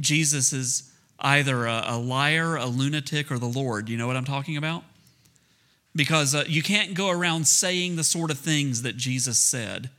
[0.00, 3.90] Jesus is either a, a liar, a lunatic, or the Lord.
[3.90, 4.82] You know what I'm talking about?
[5.94, 9.90] Because uh, you can't go around saying the sort of things that Jesus said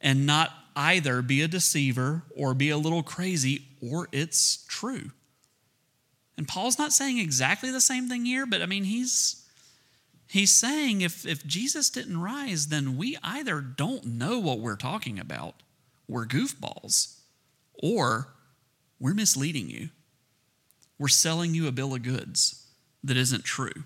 [0.00, 5.10] and not either be a deceiver or be a little crazy or it's true.
[6.38, 9.45] And Paul's not saying exactly the same thing here, but I mean, he's
[10.28, 15.18] He's saying if, if Jesus didn't rise, then we either don't know what we're talking
[15.18, 15.54] about,
[16.08, 17.18] we're goofballs,
[17.74, 18.28] or
[18.98, 19.90] we're misleading you.
[20.98, 22.66] We're selling you a bill of goods
[23.04, 23.84] that isn't true.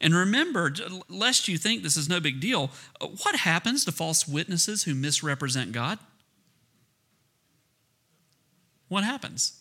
[0.00, 0.72] And remember,
[1.08, 2.70] lest you think this is no big deal,
[3.00, 5.98] uh, what happens to false witnesses who misrepresent God?
[8.88, 9.60] What happens?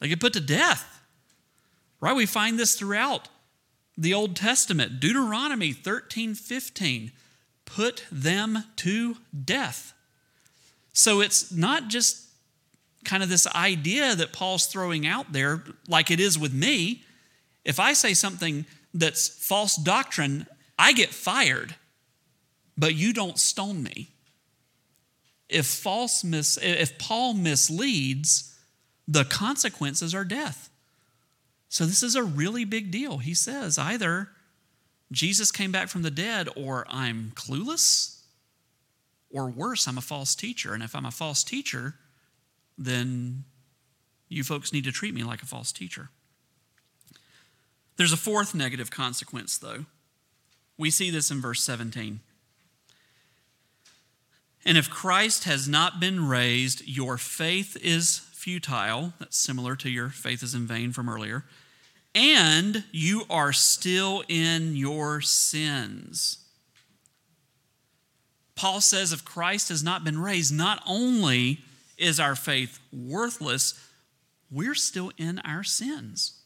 [0.00, 1.00] They get put to death.
[2.00, 2.16] Right?
[2.16, 3.28] We find this throughout
[3.98, 7.10] the Old Testament, Deuteronomy 13 15,
[7.64, 9.92] put them to death.
[10.92, 12.28] So it's not just
[13.04, 17.02] kind of this idea that Paul's throwing out there, like it is with me.
[17.64, 20.46] If I say something that's false doctrine,
[20.78, 21.74] I get fired,
[22.76, 24.08] but you don't stone me.
[25.48, 28.54] If false mis- if Paul misleads,
[29.08, 30.67] the consequences are death.
[31.68, 33.18] So this is a really big deal.
[33.18, 34.30] He says either
[35.12, 38.20] Jesus came back from the dead, or I'm clueless,
[39.30, 40.74] or worse, I'm a false teacher.
[40.74, 41.94] And if I'm a false teacher,
[42.76, 43.44] then
[44.28, 46.10] you folks need to treat me like a false teacher.
[47.96, 49.86] There's a fourth negative consequence, though.
[50.76, 52.20] We see this in verse 17.
[54.64, 59.12] And if Christ has not been raised, your faith is futile.
[59.18, 61.44] That's similar to your faith is in vain from earlier.
[62.14, 66.38] And you are still in your sins.
[68.56, 71.58] Paul says if Christ has not been raised, not only
[71.98, 73.78] is our faith worthless,
[74.50, 76.40] we're still in our sins.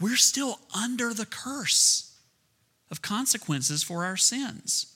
[0.00, 2.16] We're still under the curse
[2.92, 4.94] of consequences for our sins.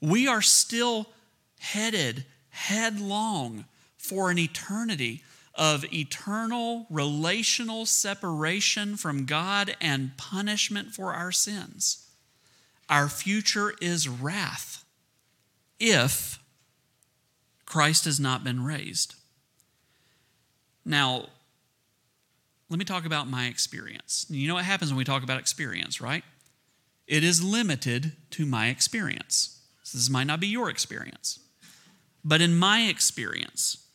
[0.00, 1.08] We are still
[1.58, 3.64] headed headlong
[3.98, 5.22] for an eternity
[5.54, 12.08] of eternal relational separation from God and punishment for our sins.
[12.88, 14.84] Our future is wrath
[15.80, 16.38] if
[17.66, 19.16] Christ has not been raised.
[20.84, 21.26] Now,
[22.70, 24.26] let me talk about my experience.
[24.30, 26.22] You know what happens when we talk about experience, right?
[27.06, 29.60] It is limited to my experience.
[29.82, 31.40] So this might not be your experience.
[32.24, 33.87] But in my experience,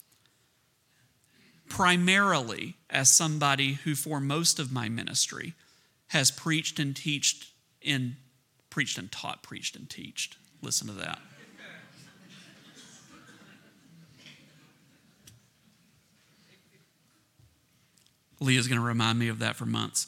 [1.73, 5.55] primarily as somebody who, for most of my ministry,
[6.09, 7.47] has preached and teached
[7.81, 8.15] in
[8.69, 10.37] preached and taught, preached and teached.
[10.61, 11.19] Listen to that.
[18.39, 20.05] Leah's going to remind me of that for months.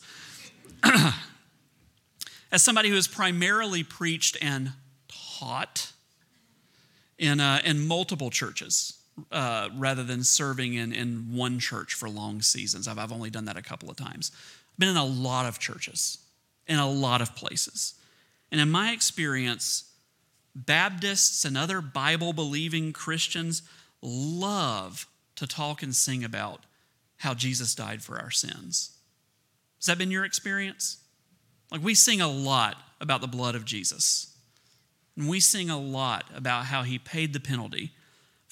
[2.51, 4.73] As somebody who has primarily preached and
[5.07, 5.93] taught
[7.17, 8.99] in, uh, in multiple churches,
[9.32, 12.88] uh, rather than serving in, in one church for long seasons.
[12.88, 14.32] I've, I've only done that a couple of times.
[14.74, 16.18] I've been in a lot of churches,
[16.68, 17.95] in a lot of places.
[18.51, 19.91] And in my experience,
[20.55, 23.61] Baptists and other Bible believing Christians
[24.01, 25.05] love
[25.36, 26.63] to talk and sing about
[27.18, 28.97] how Jesus died for our sins.
[29.80, 30.97] Has that been your experience?
[31.72, 34.34] Like we sing a lot about the blood of Jesus.
[35.18, 37.91] And we sing a lot about how he paid the penalty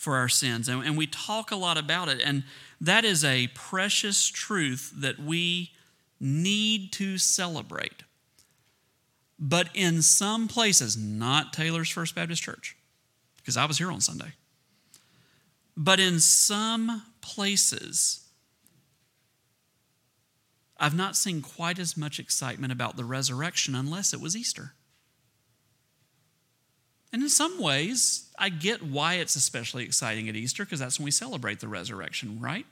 [0.04, 0.68] for our sins.
[0.68, 2.22] And, and we talk a lot about it.
[2.24, 2.44] And
[2.82, 5.72] that is a precious truth that we
[6.20, 8.04] need to celebrate.
[9.40, 12.78] But in some places, not Taylors First Baptist Church,
[13.38, 14.34] because I was here on Sunday,
[15.76, 18.28] but in some places,
[20.78, 24.74] I've not seen quite as much excitement about the resurrection unless it was Easter.
[27.14, 31.06] And in some ways, I get why it's especially exciting at Easter because that's when
[31.06, 32.66] we celebrate the resurrection, right?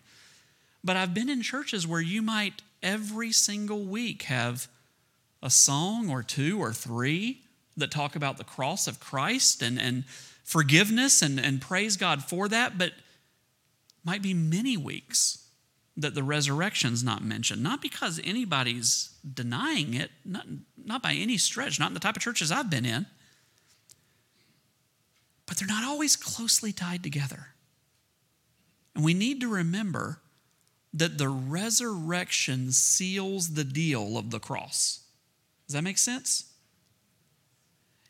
[0.84, 4.68] But I've been in churches where you might every single week have
[5.44, 7.42] a song or two or three
[7.78, 10.06] that talk about the cross of Christ and, and
[10.44, 12.94] forgiveness and, and praise God for that, but
[14.04, 15.48] might be many weeks
[15.96, 17.62] that the resurrection's not mentioned.
[17.62, 20.48] Not because anybody's denying it, not,
[20.84, 23.06] not by any stretch, not in the type of churches I've been in
[25.52, 27.48] but they're not always closely tied together.
[28.96, 30.22] And we need to remember
[30.94, 35.02] that the resurrection seals the deal of the cross.
[35.68, 36.54] Does that make sense?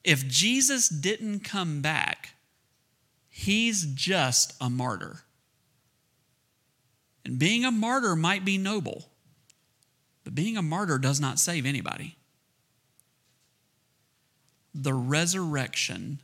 [0.04, 2.36] If Jesus didn't come back,
[3.28, 5.24] he's just a martyr.
[7.26, 9.10] And being a martyr might be noble,
[10.24, 12.18] but being a martyr does not save anybody.
[14.76, 16.20] The resurrection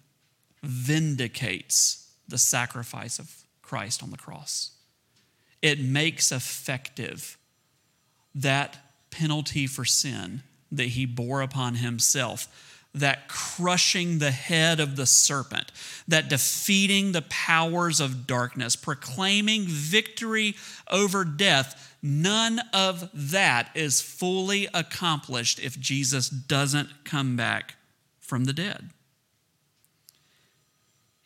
[0.64, 4.72] vindicates the sacrifice of Christ on the cross.
[5.62, 7.38] It makes effective
[8.36, 8.78] that
[9.10, 12.47] penalty for sin that he bore upon himself,
[12.93, 15.72] that crushing the head of the serpent,
[16.08, 20.55] that defeating the powers of darkness, proclaiming victory
[20.89, 21.95] over death.
[22.01, 27.76] None of that is fully accomplished if Jesus doesn't come back
[28.20, 28.89] from the dead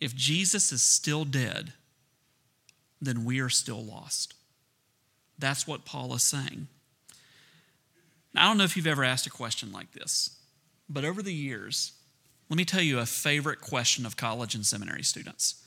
[0.01, 1.73] if Jesus is still dead,
[2.99, 4.33] then we are still lost.
[5.37, 6.67] That's what Paul is saying.
[8.33, 10.37] Now, I don't know if you've ever asked a question like this,
[10.89, 11.93] but over the years,
[12.49, 15.63] let me tell you a favorite question of college and seminary students.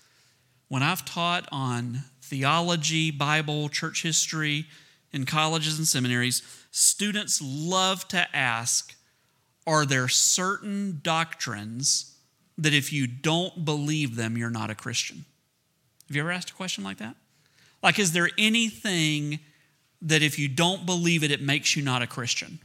[0.68, 4.66] When I've taught on theology, Bible, church history
[5.12, 8.94] in colleges and seminaries, students love to ask
[9.66, 12.13] Are there certain doctrines
[12.58, 15.24] that if you don't believe them, you're not a Christian?
[16.08, 17.16] Have you ever asked a question like that?
[17.82, 19.40] Like, is there anything
[20.02, 22.58] that if you don't believe it, it makes you not a Christian?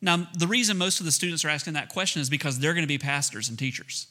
[0.00, 2.84] Now, the reason most of the students are asking that question is because they're going
[2.84, 4.06] to be pastors and teachers.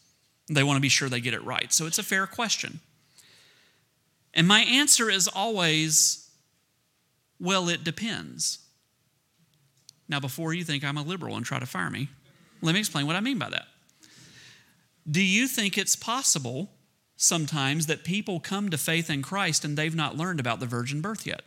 [0.50, 1.72] They want to be sure they get it right.
[1.72, 2.80] So it's a fair question.
[4.34, 6.30] And my answer is always,
[7.40, 8.60] well, it depends.
[10.10, 12.10] Now, before you think I'm a liberal and try to fire me,
[12.62, 13.66] let me explain what I mean by that.
[15.10, 16.70] Do you think it's possible
[17.16, 21.02] sometimes that people come to faith in Christ and they've not learned about the virgin
[21.02, 21.42] birth yet?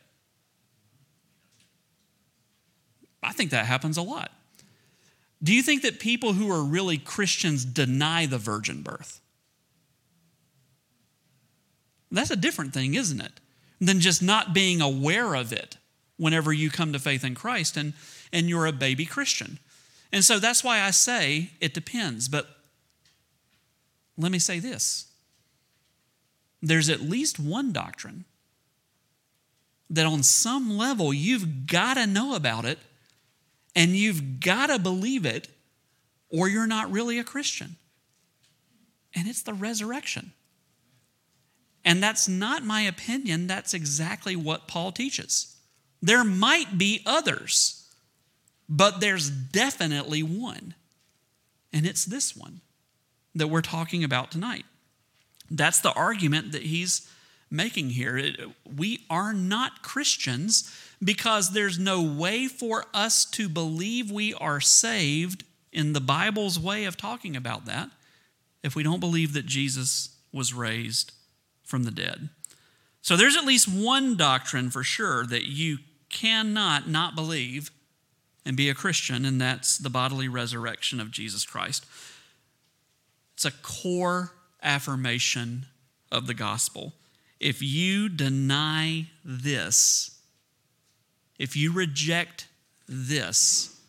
[3.23, 4.33] I think that happens a lot.
[5.43, 9.21] Do you think that people who are really Christians deny the virgin birth?
[12.11, 13.33] That's a different thing, isn't it?
[13.81, 15.77] Than just not being aware of it
[16.17, 17.95] whenever you come to faith in Christ and,
[18.33, 19.59] and you're a baby Christian.
[20.13, 22.29] And so that's why I say it depends.
[22.29, 22.47] But
[24.21, 25.07] let me say this
[26.63, 28.25] there's at least one doctrine
[29.89, 32.79] that on some level you've got to know about it
[33.75, 35.49] and you've got to believe it
[36.29, 37.77] or you're not really a Christian.
[39.15, 40.33] And it's the resurrection.
[41.85, 45.57] And that's not my opinion, that's exactly what Paul teaches.
[46.03, 47.89] There might be others,
[48.69, 50.75] but there's definitely one,
[51.73, 52.61] and it's this one
[53.35, 54.65] that we're talking about tonight.
[55.51, 57.09] That's the argument that he's
[57.51, 58.33] making here.
[58.77, 60.73] We are not Christians
[61.03, 66.85] because there's no way for us to believe we are saved in the Bible's way
[66.85, 67.91] of talking about that
[68.63, 71.13] if we don't believe that Jesus was raised
[71.65, 72.29] from the dead.
[73.03, 75.79] So there's at least one doctrine for sure that you
[76.11, 77.71] cannot not believe
[78.45, 81.87] and be a Christian, and that's the bodily resurrection of Jesus Christ.
[83.41, 84.33] It's a core
[84.63, 85.65] affirmation
[86.13, 86.93] of the gospel.
[87.41, 90.21] If you deny this,
[91.39, 92.49] if you reject
[92.87, 93.81] this,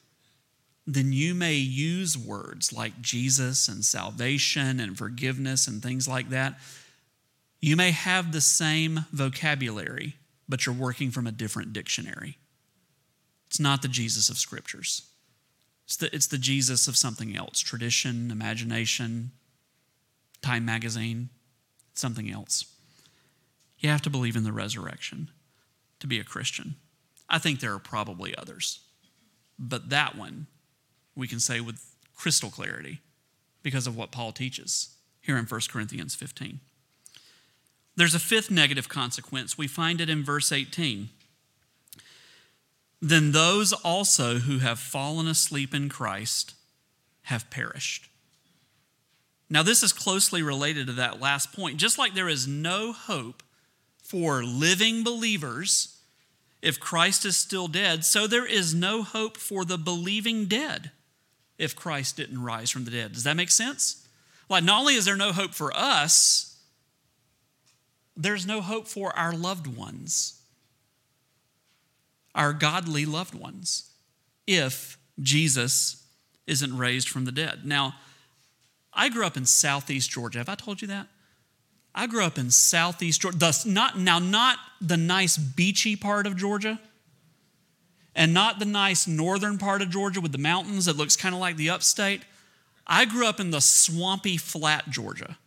[0.88, 6.58] then you may use words like Jesus and salvation and forgiveness and things like that.
[7.60, 10.16] You may have the same vocabulary,
[10.47, 12.38] but you're working from a different dictionary.
[13.47, 15.02] It's not the Jesus of Scriptures.
[15.84, 19.32] It's the, it's the Jesus of something else tradition, imagination,
[20.42, 21.30] Time magazine,
[21.94, 22.66] something else.
[23.80, 25.30] You have to believe in the resurrection
[26.00, 26.76] to be a Christian.
[27.30, 28.82] I think there are probably others,
[29.58, 30.48] but that one
[31.16, 33.00] we can say with crystal clarity
[33.64, 36.60] because of what Paul teaches here in 1 Corinthians 15.
[37.96, 39.58] There's a fifth negative consequence.
[39.58, 41.10] We find it in verse 18.
[43.02, 46.54] Then those also who have fallen asleep in Christ
[47.24, 48.11] have perished.
[49.52, 51.76] Now, this is closely related to that last point.
[51.76, 53.43] Just like there is no hope
[54.02, 55.97] for living believers
[56.62, 60.91] if Christ is still dead, so there is no hope for the believing dead
[61.58, 63.12] if Christ didn't rise from the dead.
[63.12, 64.08] Does that make sense?
[64.47, 66.58] Like, not only is there no hope for us,
[68.16, 70.39] there's no hope for our loved ones,
[72.34, 73.91] our godly loved ones,
[74.47, 76.06] if Jesus
[76.47, 77.66] isn't raised from the dead.
[77.66, 77.95] Now,
[78.94, 80.39] I grew up in southeast Georgia.
[80.39, 81.08] Have I told you that?
[81.94, 83.38] I grew up in southeast Georgia.
[83.38, 86.80] Thus, not, now, not the nice beachy part of Georgia,
[88.16, 91.42] and not the nice northern part of Georgia with the mountains that looks kind of
[91.42, 92.22] like the upstate.
[92.86, 95.38] I grew up in the swampy, flat Georgia,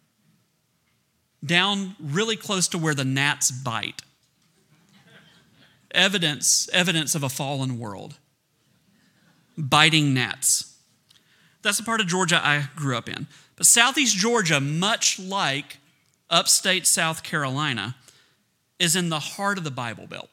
[1.44, 4.02] down really close to where the gnats bite.
[5.90, 8.16] evidence, evidence of a fallen world.
[9.56, 10.73] Biting gnats.
[11.64, 13.26] That's the part of Georgia I grew up in.
[13.56, 15.78] But southeast Georgia, much like
[16.28, 17.96] upstate South Carolina,
[18.78, 20.28] is in the heart of the Bible Belt.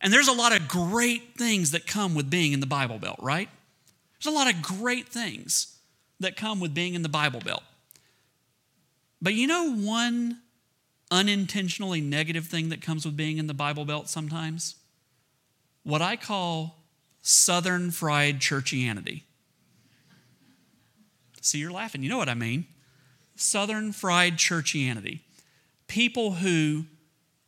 [0.00, 3.18] And there's a lot of great things that come with being in the Bible Belt,
[3.20, 3.48] right?
[4.22, 5.76] There's a lot of great things
[6.20, 7.62] that come with being in the Bible Belt.
[9.20, 10.38] But you know one
[11.10, 14.76] unintentionally negative thing that comes with being in the Bible Belt sometimes?
[15.82, 16.76] What I call
[17.22, 19.22] Southern fried churchianity.
[21.44, 22.02] See, you're laughing.
[22.02, 22.66] You know what I mean.
[23.36, 25.20] Southern fried churchianity.
[25.88, 26.86] People who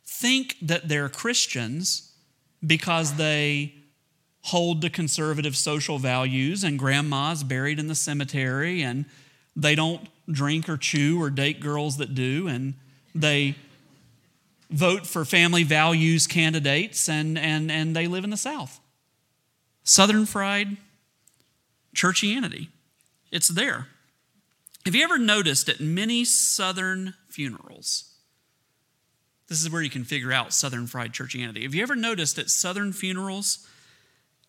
[0.05, 2.11] think that they're Christians
[2.65, 3.73] because they
[4.43, 9.05] hold to conservative social values and grandma's buried in the cemetery and
[9.55, 12.75] they don't drink or chew or date girls that do and
[13.15, 13.55] they
[14.69, 18.79] vote for family values candidates and, and, and they live in the South.
[19.83, 20.77] Southern fried
[21.95, 22.67] churchianity.
[23.31, 23.87] It's there.
[24.85, 28.15] Have you ever noticed at many Southern funerals?
[29.47, 31.63] This is where you can figure out Southern fried churchianity.
[31.63, 33.67] Have you ever noticed at Southern funerals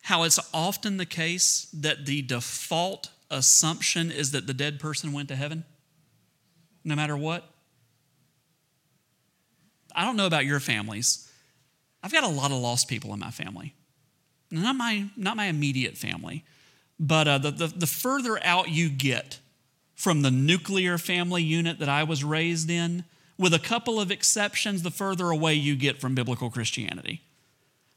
[0.03, 5.29] how it's often the case that the default assumption is that the dead person went
[5.29, 5.65] to heaven?
[6.83, 7.49] No matter what?
[9.95, 11.29] I don't know about your families.
[12.01, 13.73] I've got a lot of lost people in my family.
[14.51, 16.45] Not my, not my immediate family,
[16.99, 19.39] but uh, the, the, the further out you get
[19.95, 23.05] from the nuclear family unit that I was raised in,
[23.37, 27.21] with a couple of exceptions, the further away you get from biblical Christianity.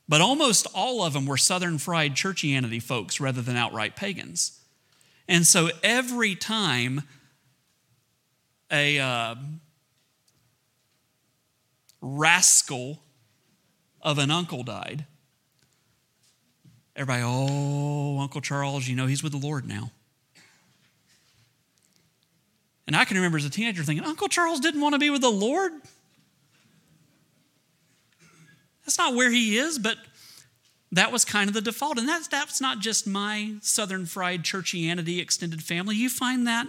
[0.08, 4.60] But almost all of them were Southern fried churchianity folks rather than outright pagans.
[5.28, 7.02] And so every time
[8.70, 9.34] a uh,
[12.00, 13.00] rascal
[14.00, 15.06] of an uncle died,
[16.94, 19.90] Everybody, oh, Uncle Charles, you know, he's with the Lord now.
[22.86, 25.22] And I can remember as a teenager thinking, Uncle Charles didn't want to be with
[25.22, 25.72] the Lord.
[28.84, 29.96] That's not where he is, but
[30.90, 31.98] that was kind of the default.
[31.98, 35.96] And that's, that's not just my Southern Fried Churchianity extended family.
[35.96, 36.66] You find that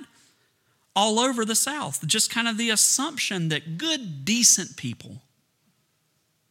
[0.95, 2.05] all over the South.
[2.07, 5.24] Just kind of the assumption that good, decent people,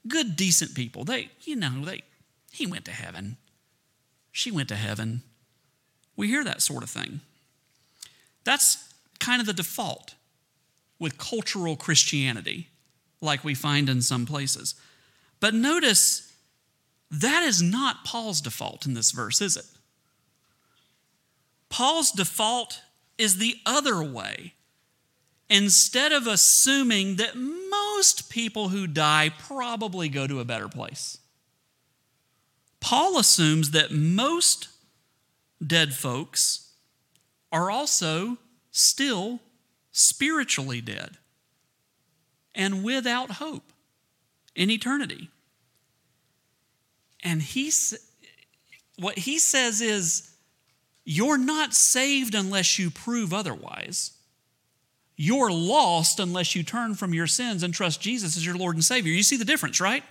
[0.07, 2.03] good, decent people, they, you know, they,
[2.51, 3.39] he went to heaven
[4.33, 5.23] she went to heaven.
[6.17, 7.21] We hear that sort of thing.
[8.45, 10.15] That's kind of the default
[10.99, 12.69] with cultural Christianity,
[13.21, 14.75] like we find in some places.
[15.39, 16.33] But notice
[17.11, 19.67] that is not Paul's default in this verse, is it?
[21.69, 22.81] Paul's default
[23.19, 24.55] is the other way.
[25.51, 31.19] Instead of assuming that most people who die probably go to a better place,
[32.83, 34.69] Paul assumes that most
[35.65, 36.73] dead folks
[37.53, 38.39] are also
[38.73, 39.39] still
[39.93, 41.17] spiritually dead
[42.55, 43.73] and without hope
[44.57, 45.31] in eternity.
[47.23, 47.71] And he,
[48.99, 50.29] what he says is,
[51.05, 54.11] you're not saved unless you prove otherwise.
[55.17, 58.85] You're lost unless you turn from your sins and trust Jesus as your Lord and
[58.85, 59.13] Savior.
[59.13, 60.03] You see the difference, right?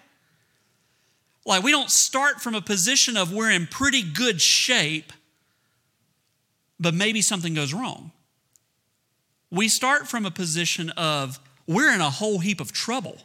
[1.46, 5.12] Like, we don't start from a position of we're in pretty good shape
[6.82, 8.12] but maybe something goes wrong.
[9.52, 13.20] We start from a position of we're in a whole heap of trouble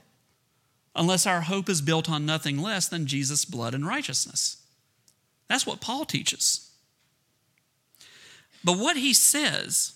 [0.95, 4.59] unless our hope is built on nothing less than Jesus' blood and righteousness.
[5.49, 6.71] That's what Paul teaches.
[8.63, 9.95] But what he says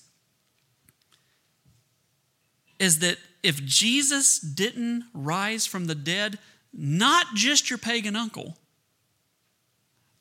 [2.79, 6.39] is that if Jesus didn't rise from the dead,
[6.73, 8.57] not just your pagan uncle,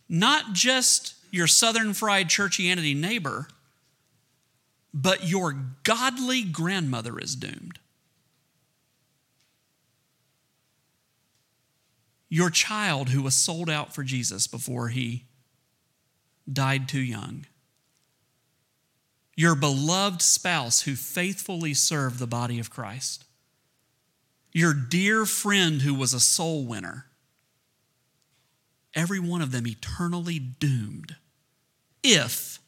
[0.08, 3.48] not just your southern fried churchianity neighbor,
[4.94, 7.80] but your godly grandmother is doomed.
[12.30, 15.26] Your child who was sold out for Jesus before he
[16.52, 17.46] died too young.
[19.36, 23.26] Your beloved spouse who faithfully served the body of Christ.
[24.52, 27.06] Your dear friend who was a soul winner.
[28.96, 31.16] Every one of them eternally doomed
[32.04, 32.60] if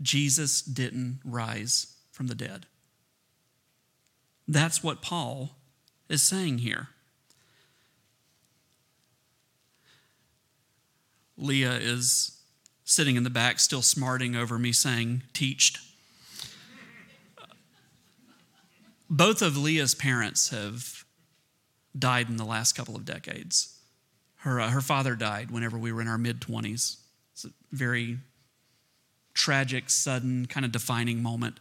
[0.00, 2.66] Jesus didn't rise from the dead.
[4.48, 5.56] That's what Paul
[6.08, 6.88] is saying here.
[11.36, 12.40] Leah is
[12.84, 15.78] sitting in the back, still smarting over me, saying, Teached.
[19.08, 21.04] Both of Leah's parents have
[21.98, 23.78] died in the last couple of decades.
[24.36, 26.96] Her, uh, her father died whenever we were in our mid 20s.
[27.32, 28.18] It's a very
[29.34, 31.60] tragic, sudden, kind of defining moment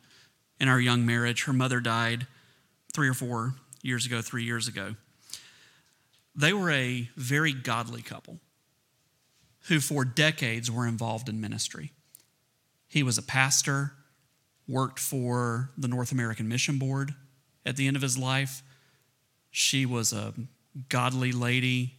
[0.59, 1.45] in our young marriage.
[1.45, 2.27] Her mother died
[2.93, 4.95] three or four years ago, three years ago.
[6.35, 8.39] They were a very godly couple
[9.67, 11.91] who, for decades, were involved in ministry.
[12.87, 13.93] He was a pastor,
[14.67, 17.15] worked for the North American Mission Board
[17.65, 18.63] at the end of his life.
[19.51, 20.33] She was a
[20.89, 21.95] godly lady,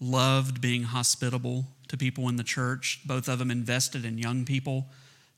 [0.00, 3.00] loved being hospitable to people in the church.
[3.04, 4.86] Both of them invested in young people,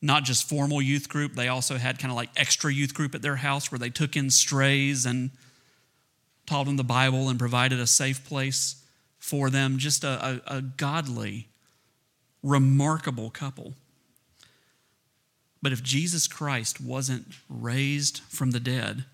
[0.00, 1.34] not just formal youth group.
[1.34, 4.16] They also had kind of like extra youth group at their house where they took
[4.16, 5.30] in strays and
[6.46, 8.76] taught them the Bible and provided a safe place
[9.18, 11.48] for them, just a, a, a godly,
[12.42, 13.74] remarkable couple.
[15.62, 19.07] But if Jesus Christ wasn't raised from the dead,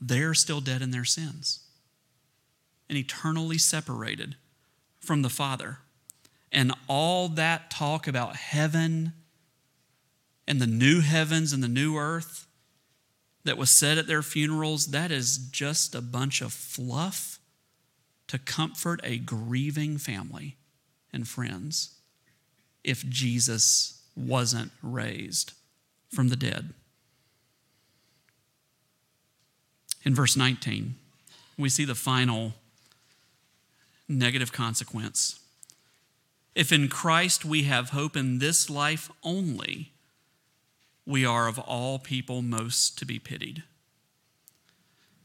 [0.00, 1.60] they're still dead in their sins
[2.88, 4.36] and eternally separated
[4.98, 5.78] from the Father.
[6.50, 9.12] And all that talk about heaven
[10.48, 12.46] and the new heavens and the new earth
[13.44, 17.38] that was said at their funerals, that is just a bunch of fluff
[18.26, 20.56] to comfort a grieving family
[21.12, 21.96] and friends
[22.82, 25.52] if Jesus wasn't raised
[26.12, 26.74] from the dead.
[30.04, 30.94] In verse 19,
[31.58, 32.54] we see the final
[34.08, 35.40] negative consequence.
[36.54, 39.92] If in Christ we have hope in this life only,
[41.06, 43.62] we are of all people most to be pitied.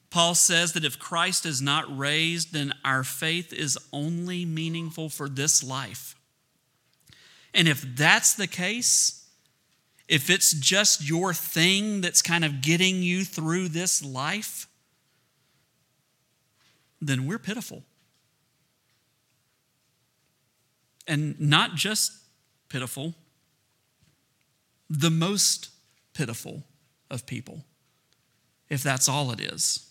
[0.10, 5.28] Paul says that if Christ is not raised, then our faith is only meaningful for
[5.28, 6.16] this life.
[7.54, 9.25] And if that's the case,
[10.08, 14.68] if it's just your thing that's kind of getting you through this life,
[17.02, 17.84] then we're pitiful.
[21.08, 22.12] And not just
[22.70, 23.16] pitiful,
[24.90, 25.70] the most
[26.14, 26.64] pitiful
[27.10, 27.64] of people,
[28.70, 29.88] if that's all it is.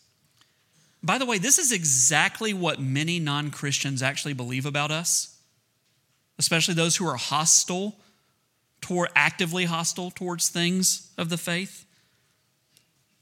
[1.03, 5.39] By the way, this is exactly what many non Christians actually believe about us,
[6.39, 7.97] especially those who are hostile,
[8.85, 11.87] toward, actively hostile towards things of the faith.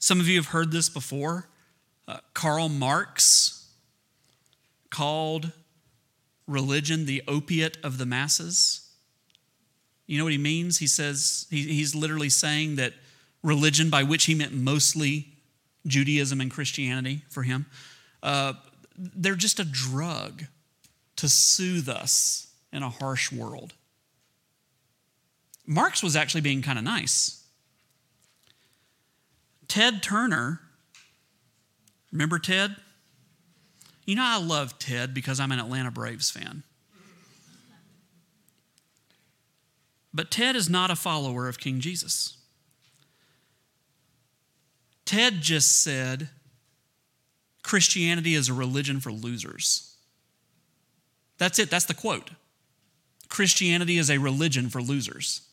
[0.01, 1.47] Some of you have heard this before.
[2.09, 3.71] Uh, Karl Marx
[4.91, 5.53] called
[6.49, 8.91] religion the opiate of the masses.
[10.09, 10.79] You know what he means?
[10.79, 12.95] He says, he, he's literally saying that
[13.45, 15.29] religion, by which he meant mostly
[15.87, 17.67] Judaism and Christianity for him.
[18.21, 18.55] Uh,
[18.97, 20.43] they're just a drug
[21.15, 23.75] to soothe us in a harsh world.
[25.67, 27.45] Marx was actually being kind of nice.
[29.69, 30.61] Ted Turner,
[32.11, 32.77] remember Ted?
[34.05, 36.65] You know, I love Ted because I'm an Atlanta Braves fan.
[40.13, 42.37] But Ted is not a follower of King Jesus.
[45.07, 46.29] Ted just said
[47.63, 49.97] Christianity is a religion for losers.
[51.39, 52.31] That's it, that's the quote.
[53.29, 55.49] Christianity is a religion for losers.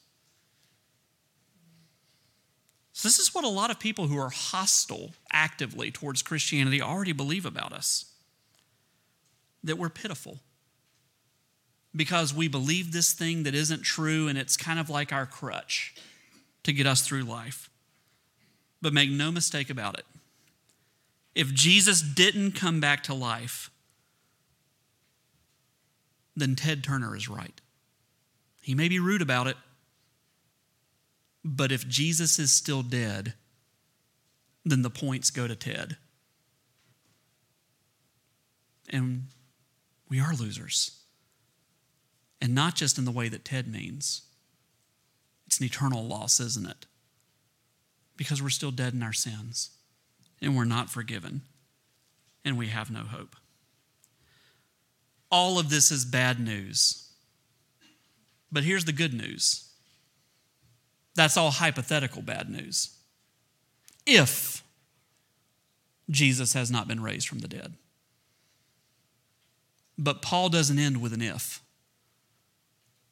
[3.00, 7.14] So, this is what a lot of people who are hostile actively towards Christianity already
[7.14, 8.12] believe about us
[9.64, 10.40] that we're pitiful,
[11.96, 15.96] because we believe this thing that isn't true and it's kind of like our crutch
[16.64, 17.70] to get us through life.
[18.82, 20.06] But make no mistake about it.
[21.34, 23.72] If Jesus didn't come back to life,
[26.36, 27.62] then Ted Turner is right.
[28.62, 29.56] He may be rude about it,
[31.44, 33.34] but if Jesus is still dead,
[34.66, 35.98] then the points go to Ted.
[38.90, 39.28] And
[40.10, 41.00] we are losers.
[42.42, 44.24] And not just in the way that Ted means.
[45.48, 46.86] It's an eternal loss, isn't it?
[48.18, 49.72] Because we're still dead in our sins
[50.42, 51.42] and we're not forgiven
[52.46, 53.36] and we have no hope.
[55.32, 57.10] All of this is bad news.
[58.52, 59.69] But here's the good news
[61.20, 62.96] that's all hypothetical bad news.
[64.06, 64.64] If
[66.10, 67.74] Jesus has not been raised from the dead.
[69.98, 71.62] But Paul doesn't end with an if.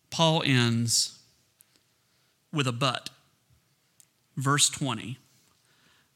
[0.09, 1.19] Paul ends
[2.53, 3.09] with a but.
[4.37, 5.17] Verse 20.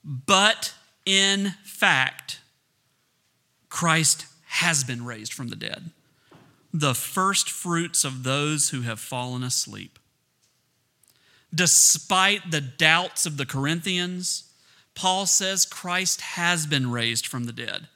[0.01, 0.73] But
[1.05, 2.39] in fact,
[3.67, 5.91] Christ has been raised from the dead,
[6.73, 9.99] the first fruits of those who have fallen asleep.
[11.53, 14.45] Despite the doubts of the Corinthians,
[14.95, 17.87] Paul says Christ has been raised from the dead.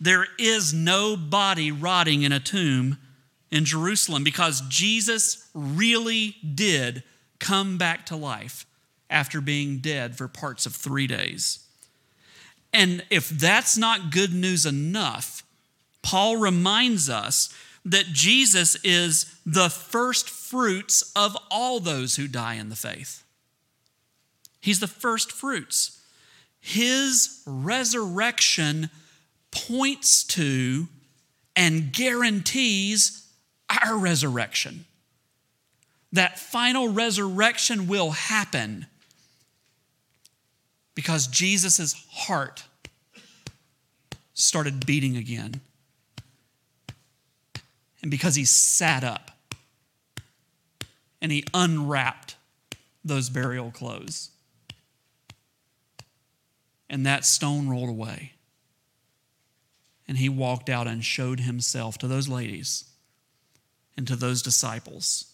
[0.00, 2.98] There is no body rotting in a tomb
[3.50, 7.04] in Jerusalem because Jesus really did
[7.38, 8.66] come back to life
[9.10, 11.60] after being dead for parts of three days.
[12.72, 15.44] And if that's not good news enough,
[16.02, 17.54] Paul reminds us
[17.84, 23.24] that Jesus is the first fruits of all those who die in the faith.
[24.60, 26.00] He's the first fruits.
[26.60, 28.90] His resurrection
[29.50, 30.88] points to
[31.56, 33.26] and guarantees
[33.68, 34.84] our resurrection.
[36.12, 38.86] That final resurrection will happen
[40.94, 42.64] because Jesus' heart
[44.34, 45.60] started beating again.
[48.02, 49.30] And because he sat up
[51.20, 52.36] and he unwrapped
[53.04, 54.30] those burial clothes.
[56.90, 58.32] And that stone rolled away.
[60.06, 62.84] And he walked out and showed himself to those ladies
[63.96, 65.32] and to those disciples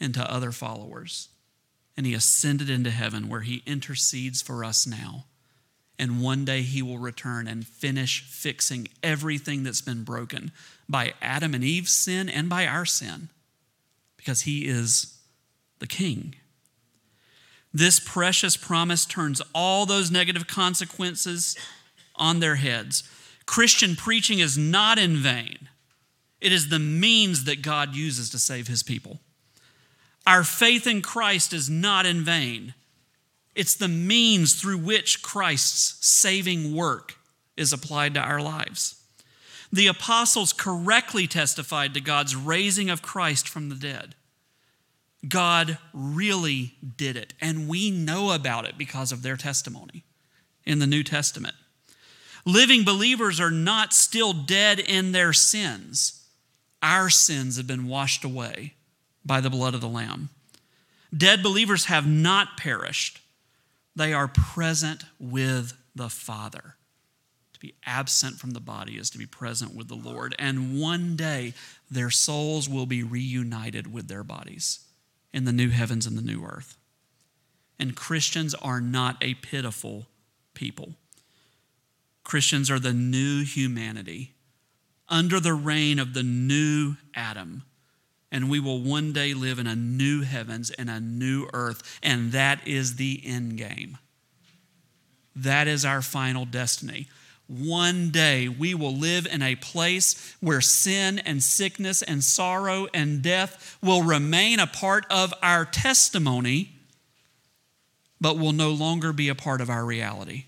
[0.00, 1.28] and to other followers.
[1.96, 5.24] And he ascended into heaven where he intercedes for us now.
[5.98, 10.52] And one day he will return and finish fixing everything that's been broken
[10.88, 13.28] by Adam and Eve's sin and by our sin
[14.16, 15.18] because he is
[15.78, 16.34] the king.
[17.72, 21.56] This precious promise turns all those negative consequences
[22.14, 23.02] on their heads.
[23.44, 25.68] Christian preaching is not in vain,
[26.40, 29.20] it is the means that God uses to save his people.
[30.26, 32.74] Our faith in Christ is not in vain.
[33.54, 37.14] It's the means through which Christ's saving work
[37.56, 38.96] is applied to our lives.
[39.76, 44.14] The apostles correctly testified to God's raising of Christ from the dead.
[45.28, 50.02] God really did it, and we know about it because of their testimony
[50.64, 51.56] in the New Testament.
[52.46, 56.24] Living believers are not still dead in their sins.
[56.82, 58.76] Our sins have been washed away
[59.26, 60.30] by the blood of the Lamb.
[61.14, 63.20] Dead believers have not perished,
[63.94, 66.76] they are present with the Father.
[67.66, 70.36] Be absent from the body is to be present with the Lord.
[70.38, 71.52] And one day
[71.90, 74.86] their souls will be reunited with their bodies
[75.32, 76.76] in the new heavens and the new earth.
[77.76, 80.06] And Christians are not a pitiful
[80.54, 80.94] people.
[82.22, 84.34] Christians are the new humanity
[85.08, 87.64] under the reign of the new Adam.
[88.30, 91.98] And we will one day live in a new heavens and a new earth.
[92.00, 93.98] And that is the end game.
[95.34, 97.08] That is our final destiny.
[97.48, 103.22] One day we will live in a place where sin and sickness and sorrow and
[103.22, 106.72] death will remain a part of our testimony,
[108.20, 110.46] but will no longer be a part of our reality.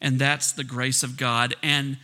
[0.00, 1.54] And that's the grace of God.
[1.62, 1.98] And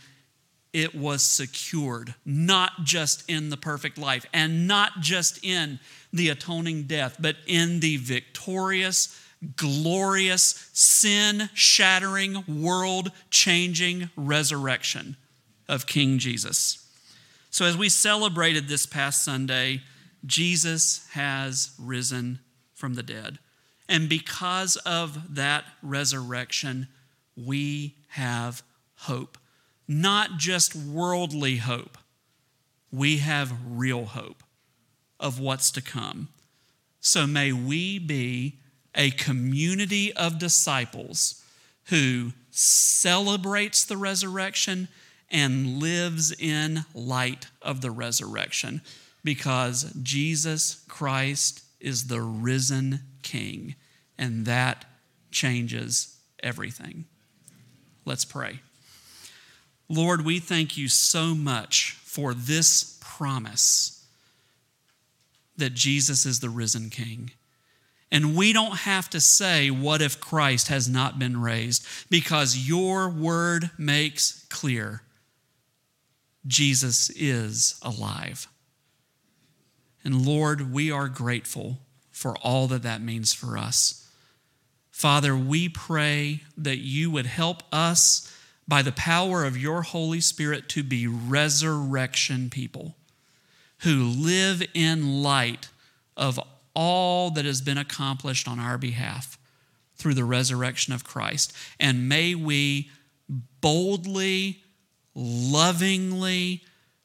[0.71, 5.79] it was secured, not just in the perfect life and not just in
[6.11, 9.17] the atoning death, but in the victorious,
[9.55, 15.17] glorious, sin shattering, world changing resurrection
[15.67, 16.85] of King Jesus.
[17.49, 19.81] So, as we celebrated this past Sunday,
[20.25, 22.39] Jesus has risen
[22.73, 23.39] from the dead.
[23.87, 26.87] And because of that resurrection,
[27.35, 28.63] we have
[28.95, 29.37] hope.
[29.87, 31.97] Not just worldly hope,
[32.91, 34.43] we have real hope
[35.19, 36.29] of what's to come.
[36.99, 38.57] So may we be
[38.95, 41.43] a community of disciples
[41.85, 44.87] who celebrates the resurrection
[45.29, 48.81] and lives in light of the resurrection
[49.23, 53.75] because Jesus Christ is the risen King,
[54.17, 54.85] and that
[55.31, 57.05] changes everything.
[58.05, 58.61] Let's pray.
[59.89, 64.05] Lord, we thank you so much for this promise
[65.57, 67.31] that Jesus is the risen King.
[68.11, 71.85] And we don't have to say, What if Christ has not been raised?
[72.09, 75.01] Because your word makes clear
[76.47, 78.47] Jesus is alive.
[80.03, 81.79] And Lord, we are grateful
[82.11, 84.07] for all that that means for us.
[84.91, 88.31] Father, we pray that you would help us
[88.67, 92.95] by the power of your Holy Spirit to be resurrection people
[93.79, 95.69] who live in light
[96.15, 96.39] of
[96.75, 99.37] all that has been accomplished on our behalf
[99.95, 101.53] through the resurrection of Christ.
[101.79, 102.89] And may we
[103.61, 104.61] boldly,
[105.13, 106.61] lovingly,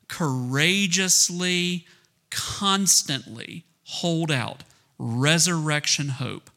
[0.09, 1.87] courageously,
[2.31, 4.65] constantly hold out
[4.99, 6.51] resurrection hope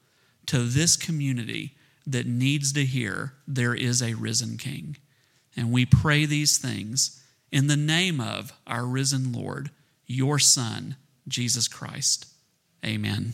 [0.47, 4.97] to this community that needs to hear there is a risen King.
[5.55, 9.69] And we pray these things in the name of our risen Lord,
[10.05, 10.97] your Son,
[11.27, 12.32] Jesus Christ.
[12.85, 13.33] Amen.